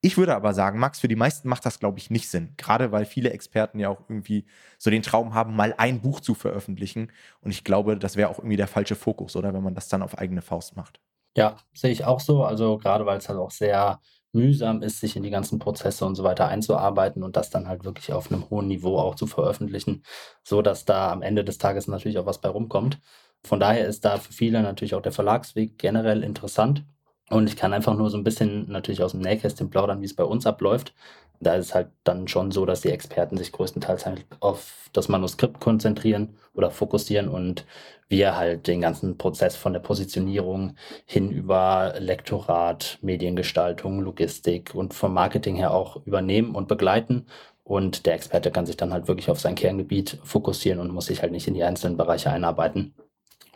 Ich 0.06 0.18
würde 0.18 0.36
aber 0.36 0.54
sagen, 0.54 0.80
Max, 0.80 1.00
für 1.00 1.08
die 1.08 1.16
meisten 1.16 1.48
macht 1.48 1.66
das, 1.66 1.80
glaube 1.80 1.98
ich, 1.98 2.10
nicht 2.10 2.28
Sinn. 2.28 2.56
Gerade 2.58 2.92
weil 2.92 3.06
viele 3.06 3.30
Experten 3.30 3.80
ja 3.80 3.88
auch 3.88 4.02
irgendwie 4.10 4.46
so 4.78 4.90
den 4.90 5.02
Traum 5.02 5.34
haben, 5.34 5.56
mal 5.56 5.74
ein 5.78 6.02
Buch 6.02 6.20
zu 6.20 6.34
veröffentlichen. 6.36 7.10
Und 7.40 7.52
ich 7.52 7.64
glaube, 7.64 7.98
das 7.98 8.18
wäre 8.18 8.28
auch 8.28 8.38
irgendwie 8.38 8.58
der 8.58 8.68
falsche 8.68 8.96
Fokus, 8.96 9.38
oder? 9.38 9.54
Wenn 9.54 9.64
man 9.64 9.76
das 9.76 9.88
dann 9.88 10.02
auf 10.02 10.18
eigene 10.18 10.42
Faust 10.42 10.76
macht. 10.76 11.00
Ja, 11.38 11.56
sehe 11.74 11.92
ich 11.92 12.04
auch 12.04 12.20
so. 12.20 12.44
Also 12.44 12.78
gerade 12.80 13.06
weil 13.06 13.18
es 13.18 13.30
halt 13.30 13.40
auch 13.40 13.52
sehr 13.52 14.02
mühsam 14.34 14.82
ist, 14.82 15.00
sich 15.00 15.16
in 15.16 15.24
die 15.24 15.30
ganzen 15.30 15.58
Prozesse 15.58 16.06
und 16.06 16.16
so 16.16 16.26
weiter 16.26 16.50
einzuarbeiten 16.50 17.24
und 17.24 17.38
das 17.38 17.50
dann 17.50 17.70
halt 17.70 17.86
wirklich 17.86 18.12
auf 18.12 18.30
einem 18.30 18.50
hohen 18.50 18.68
Niveau 18.68 18.98
auch 18.98 19.16
zu 19.16 19.26
veröffentlichen, 19.26 20.04
so 20.44 20.62
dass 20.62 20.84
da 20.84 21.14
am 21.14 21.22
Ende 21.22 21.46
des 21.46 21.60
Tages 21.60 21.88
natürlich 21.88 22.18
auch 22.18 22.26
was 22.26 22.42
bei 22.42 22.50
rumkommt. 22.50 23.00
Von 23.46 23.62
daher 23.62 23.88
ist 23.88 24.04
da 24.04 24.18
für 24.18 24.34
viele 24.34 24.64
natürlich 24.64 24.96
auch 24.96 25.02
der 25.02 25.14
Verlagsweg 25.14 25.78
generell 25.78 26.24
interessant. 26.24 26.84
Und 27.30 27.48
ich 27.48 27.56
kann 27.56 27.74
einfach 27.74 27.96
nur 27.96 28.10
so 28.10 28.18
ein 28.18 28.24
bisschen 28.24 28.70
natürlich 28.70 29.02
aus 29.02 29.12
dem 29.12 29.22
Nähkästchen 29.22 29.70
plaudern, 29.70 30.02
wie 30.02 30.06
es 30.06 30.16
bei 30.16 30.24
uns 30.24 30.46
abläuft. 30.46 30.94
Da 31.40 31.56
ist 31.56 31.68
es 31.68 31.76
halt 31.76 31.90
dann 32.04 32.28
schon 32.28 32.52
so, 32.52 32.66
dass 32.66 32.82
die 32.82 32.92
Experten 32.92 33.38
sich 33.38 33.52
größtenteils 33.52 34.06
halt 34.06 34.26
auf 34.40 34.90
das 34.94 35.10
Manuskript 35.10 35.60
konzentrieren 35.60 36.38
oder 36.54 36.70
fokussieren 36.72 37.28
und 37.28 37.66
wir 38.08 38.38
halt 38.38 38.68
den 38.68 38.82
ganzen 38.82 39.18
Prozess 39.18 39.56
von 39.56 39.74
der 39.74 39.80
Positionierung 39.80 40.76
hin 41.06 41.32
über 41.32 41.96
Lektorat, 41.98 43.00
Mediengestaltung, 43.02 44.02
Logistik 44.02 44.76
und 44.76 44.94
vom 44.94 45.14
Marketing 45.14 45.56
her 45.56 45.74
auch 45.74 46.06
übernehmen 46.06 46.56
und 46.56 46.68
begleiten. 46.68 47.26
Und 47.64 48.06
der 48.06 48.14
Experte 48.16 48.52
kann 48.52 48.66
sich 48.66 48.78
dann 48.78 48.94
halt 48.94 49.08
wirklich 49.08 49.30
auf 49.30 49.40
sein 49.40 49.56
Kerngebiet 49.56 50.20
fokussieren 50.24 50.80
und 50.80 50.92
muss 50.92 51.08
sich 51.08 51.22
halt 51.22 51.32
nicht 51.32 51.48
in 51.48 51.54
die 51.54 51.64
einzelnen 51.64 51.98
Bereiche 51.98 52.30
einarbeiten. 52.30 52.94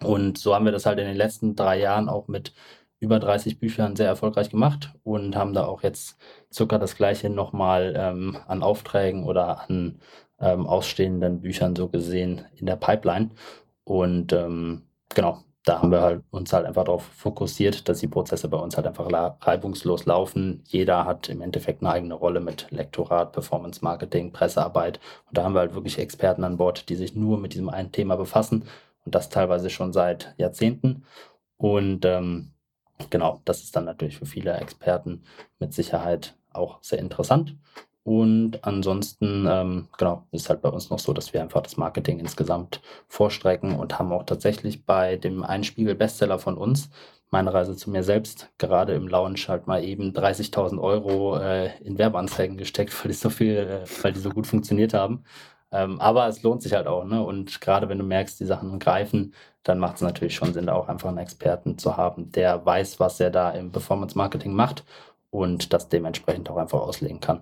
Und 0.02 0.38
so 0.38 0.56
haben 0.56 0.66
wir 0.66 0.72
das 0.72 0.86
halt 0.86 1.00
in 1.00 1.08
den 1.08 1.18
letzten 1.18 1.56
drei 1.56 1.80
Jahren 1.80 2.10
auch 2.10 2.28
mit 2.28 2.54
über 3.00 3.20
30 3.20 3.60
Büchern 3.60 3.96
sehr 3.96 4.08
erfolgreich 4.08 4.50
gemacht 4.50 4.94
und 5.04 5.36
haben 5.36 5.54
da 5.54 5.66
auch 5.66 5.84
jetzt 5.84 6.18
circa 6.52 6.78
das 6.78 6.96
gleiche 6.96 7.30
nochmal 7.30 7.94
ähm, 7.98 8.38
an 8.48 8.64
Aufträgen 8.64 9.24
oder 9.24 9.70
an 9.70 10.00
ähm, 10.40 10.68
ausstehenden 10.68 11.42
Büchern 11.42 11.76
so 11.76 11.88
gesehen 11.90 12.46
in 12.56 12.66
der 12.66 12.76
Pipeline. 12.76 13.30
Und 13.84 14.34
ähm, 14.34 14.84
genau, 15.14 15.44
da 15.68 15.82
haben 15.82 15.92
wir 15.92 16.02
halt 16.02 16.24
uns 16.32 16.54
halt 16.54 16.66
einfach 16.66 16.86
darauf 16.86 17.04
fokussiert, 17.04 17.90
dass 17.90 18.00
die 18.00 18.08
Prozesse 18.08 18.48
bei 18.48 18.58
uns 18.58 18.78
halt 18.78 18.88
einfach 18.88 19.10
reibungslos 19.42 20.06
laufen. 20.06 20.64
Jeder 20.66 21.06
hat 21.06 21.28
im 21.30 21.42
Endeffekt 21.42 21.82
eine 21.82 21.92
eigene 21.92 22.14
Rolle 22.14 22.40
mit 22.40 22.68
Lektorat, 22.72 23.34
Performance 23.34 23.84
Marketing, 23.84 24.32
Pressearbeit. 24.32 25.00
Und 25.28 25.38
da 25.38 25.44
haben 25.44 25.54
wir 25.54 25.60
halt 25.60 25.76
wirklich 25.76 26.00
Experten 26.00 26.44
an 26.46 26.58
Bord, 26.58 26.88
die 26.90 26.96
sich 26.96 27.16
nur 27.16 27.38
mit 27.38 27.54
diesem 27.54 27.70
einen 27.70 27.92
Thema 27.92 28.16
befassen 28.16 28.64
und 29.06 29.14
das 29.14 29.30
teilweise 29.30 29.70
schon 29.70 29.92
seit 29.92 30.34
Jahrzehnten. 30.38 31.04
Und 31.58 32.06
ähm, 32.06 32.54
genau, 33.10 33.42
das 33.46 33.64
ist 33.64 33.76
dann 33.76 33.86
natürlich 33.86 34.18
für 34.18 34.26
viele 34.26 34.54
Experten 34.58 35.24
mit 35.60 35.74
Sicherheit 35.74 36.36
auch 36.54 36.80
sehr 36.82 37.00
interessant. 37.00 37.56
Und 38.04 38.64
ansonsten, 38.64 39.46
ähm, 39.50 39.90
genau, 39.98 40.24
ist 40.32 40.50
halt 40.50 40.62
bei 40.62 40.70
uns 40.70 40.90
noch 40.90 41.00
so, 41.00 41.12
dass 41.12 41.34
wir 41.34 41.42
einfach 41.42 41.62
das 41.62 41.76
Marketing 41.76 42.20
insgesamt 42.20 42.82
vorstrecken 43.10 43.76
und 43.76 44.00
haben 44.00 44.14
auch 44.14 44.24
tatsächlich 44.24 44.86
bei 44.86 45.18
dem 45.18 45.44
Einspiegel-Bestseller 45.44 46.40
von 46.40 46.58
uns, 46.58 46.90
meine 47.32 47.54
Reise 47.54 47.76
zu 47.76 47.90
mir 47.92 48.04
selbst, 48.04 48.50
gerade 48.58 48.94
im 48.94 49.10
Launch 49.10 49.50
halt 49.50 49.68
mal 49.68 49.84
eben 49.84 50.14
30.000 50.14 50.80
Euro 50.80 51.38
äh, 51.38 51.78
in 51.84 51.98
Werbeanzeigen 51.98 52.56
gesteckt, 52.56 52.94
weil 53.04 53.12
die 53.12 53.18
so 53.18 53.30
viel, 53.30 53.58
äh, 53.58 53.86
weil 54.02 54.14
die 54.14 54.22
so 54.22 54.30
gut 54.30 54.48
funktioniert 54.48 54.94
haben. 54.94 55.26
Ähm, 55.72 56.00
aber 56.00 56.28
es 56.28 56.44
lohnt 56.44 56.62
sich 56.62 56.74
halt 56.74 56.88
auch, 56.88 57.04
ne? 57.06 57.22
Und 57.24 57.60
gerade 57.62 57.90
wenn 57.90 57.98
du 57.98 58.04
merkst, 58.06 58.40
die 58.40 58.46
Sachen 58.46 58.80
greifen, 58.80 59.34
dann 59.64 59.80
macht 59.80 59.96
es 59.98 60.02
natürlich 60.02 60.36
schon 60.36 60.54
Sinn, 60.54 60.70
auch 60.70 60.88
einfach 60.88 61.10
einen 61.10 61.18
Experten 61.18 61.78
zu 61.78 61.98
haben, 61.98 62.32
der 62.32 62.66
weiß, 62.66 63.00
was 63.00 63.20
er 63.20 63.30
da 63.32 63.52
im 63.52 63.72
Performance 63.72 64.18
Marketing 64.18 64.54
macht 64.54 64.86
und 65.30 65.74
das 65.74 65.90
dementsprechend 65.90 66.50
auch 66.50 66.58
einfach 66.58 66.80
auslegen 66.80 67.20
kann. 67.20 67.42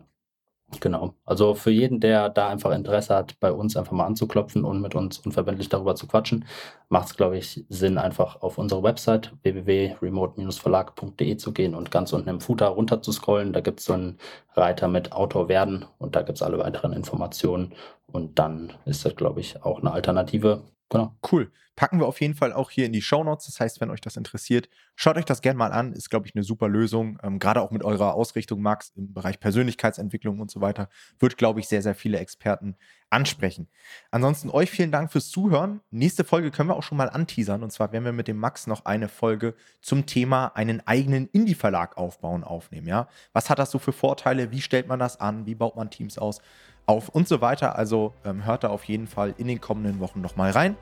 Genau. 0.82 1.14
Also 1.26 1.54
für 1.54 1.70
jeden, 1.72 2.00
der 2.00 2.28
da 2.30 2.50
einfach 2.50 2.72
Interesse 2.72 3.16
hat, 3.16 3.40
bei 3.40 3.52
uns 3.52 3.78
einfach 3.78 3.92
mal 3.92 4.06
anzuklopfen 4.06 4.66
und 4.66 4.82
mit 4.82 4.96
uns 4.96 5.20
unverbindlich 5.20 5.70
darüber 5.70 5.96
zu 5.96 6.08
quatschen, 6.08 6.46
macht 6.90 7.08
es, 7.08 7.16
glaube 7.16 7.38
ich, 7.38 7.66
Sinn, 7.70 7.98
einfach 8.00 8.42
auf 8.42 8.58
unsere 8.58 8.82
Website 8.84 9.32
www.remote-verlag.de 9.44 11.38
zu 11.38 11.54
gehen 11.54 11.76
und 11.76 11.92
ganz 11.92 12.14
unten 12.14 12.30
im 12.30 12.42
Footer 12.42 12.68
runter 12.68 13.02
zu 13.02 13.12
scrollen. 13.12 13.54
Da 13.54 13.62
gibt 13.62 13.80
es 13.80 13.86
so 13.86 13.94
einen 13.94 14.18
Reiter 14.56 14.88
mit 14.88 15.12
Autor 15.14 15.50
werden 15.50 15.86
und 16.00 16.16
da 16.16 16.24
gibt 16.24 16.38
es 16.40 16.42
alle 16.42 16.58
weiteren 16.58 16.94
Informationen. 16.94 17.74
Und 18.12 18.40
dann 18.40 18.74
ist 18.86 19.06
das, 19.06 19.16
glaube 19.16 19.42
ich, 19.42 19.64
auch 19.64 19.80
eine 19.80 19.92
Alternative, 19.92 20.64
Genau. 20.90 21.16
Cool. 21.32 21.52
Packen 21.76 22.00
wir 22.00 22.06
auf 22.06 22.22
jeden 22.22 22.36
Fall 22.36 22.54
auch 22.54 22.70
hier 22.70 22.86
in 22.86 22.94
die 22.94 23.02
Show 23.02 23.24
Notes. 23.24 23.48
Das 23.48 23.60
heißt, 23.60 23.82
wenn 23.82 23.90
euch 23.90 24.00
das 24.00 24.16
interessiert, 24.16 24.70
schaut 24.96 25.18
euch 25.18 25.26
das 25.26 25.42
gerne 25.42 25.58
mal 25.58 25.74
an. 25.74 25.92
Ist, 25.92 26.10
glaube 26.10 26.28
ich, 26.28 26.36
eine 26.36 26.44
super 26.44 26.70
Lösung. 26.70 27.18
Ähm, 27.22 27.40
Gerade 27.40 27.62
auch 27.62 27.72
mit 27.72 27.84
eurer 27.84 28.14
Ausrichtung, 28.14 28.62
Max, 28.62 28.94
im 28.96 29.14
Bereich 29.14 29.40
Persönlichkeitsentwicklung 29.40 30.40
und 30.40 30.50
so 30.50 30.62
weiter, 30.62 30.88
wird, 31.20 31.38
glaube 31.38 31.60
ich, 31.60 31.68
sehr, 31.68 31.82
sehr 31.82 31.96
viele 31.96 32.20
Experten 32.20 32.78
ansprechen. 33.10 33.68
Ansonsten 34.12 34.50
euch 34.50 34.70
vielen 34.72 34.92
Dank 34.92 35.12
fürs 35.12 35.30
Zuhören. 35.30 35.82
Nächste 35.90 36.24
Folge 36.24 36.52
können 36.52 36.70
wir 36.70 36.76
auch 36.76 36.84
schon 36.84 36.98
mal 36.98 37.10
anteasern. 37.10 37.64
Und 37.64 37.72
zwar 37.72 37.92
werden 37.92 38.06
wir 38.06 38.14
mit 38.14 38.28
dem 38.28 38.38
Max 38.38 38.68
noch 38.68 38.86
eine 38.86 39.10
Folge 39.10 39.56
zum 39.82 40.06
Thema 40.06 40.48
einen 40.56 40.86
eigenen 40.88 41.28
Indie-Verlag 41.28 41.98
aufbauen 41.98 42.44
aufnehmen. 42.44 42.88
Ja? 42.88 43.10
Was 43.34 43.50
hat 43.50 43.60
das 43.60 43.72
so 43.72 43.80
für 43.80 43.92
Vorteile? 43.94 44.52
Wie 44.52 44.62
stellt 44.62 44.88
man 44.88 45.00
das 45.00 45.20
an? 45.20 45.46
Wie 45.46 45.56
baut 45.56 45.76
man 45.76 45.90
Teams 45.90 46.18
aus? 46.18 46.42
Auf 46.86 47.10
und 47.10 47.28
so 47.28 47.42
weiter. 47.42 47.78
Also 47.78 48.14
ähm, 48.24 48.46
hört 48.46 48.64
da 48.64 48.70
auf 48.70 48.84
jeden 48.86 49.08
Fall 49.08 49.34
in 49.38 49.48
den 49.48 49.62
kommenden 49.62 50.00
Wochen 50.00 50.22
nochmal 50.22 50.52
rein. 50.52 50.76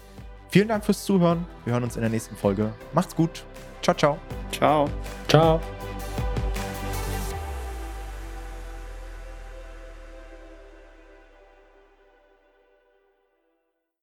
Vielen 0.50 0.68
Dank 0.68 0.86
fürs 0.86 1.04
Zuhören. 1.04 1.46
Wir 1.66 1.74
hören 1.74 1.84
uns 1.84 1.96
in 1.96 2.02
der 2.02 2.12
nächsten 2.12 2.36
Folge. 2.36 2.74
Macht's 2.94 3.16
gut. 3.16 3.44
Ciao, 3.82 3.96
ciao. 3.96 4.18
Ciao. 4.52 4.89
Ciao. 5.28 5.60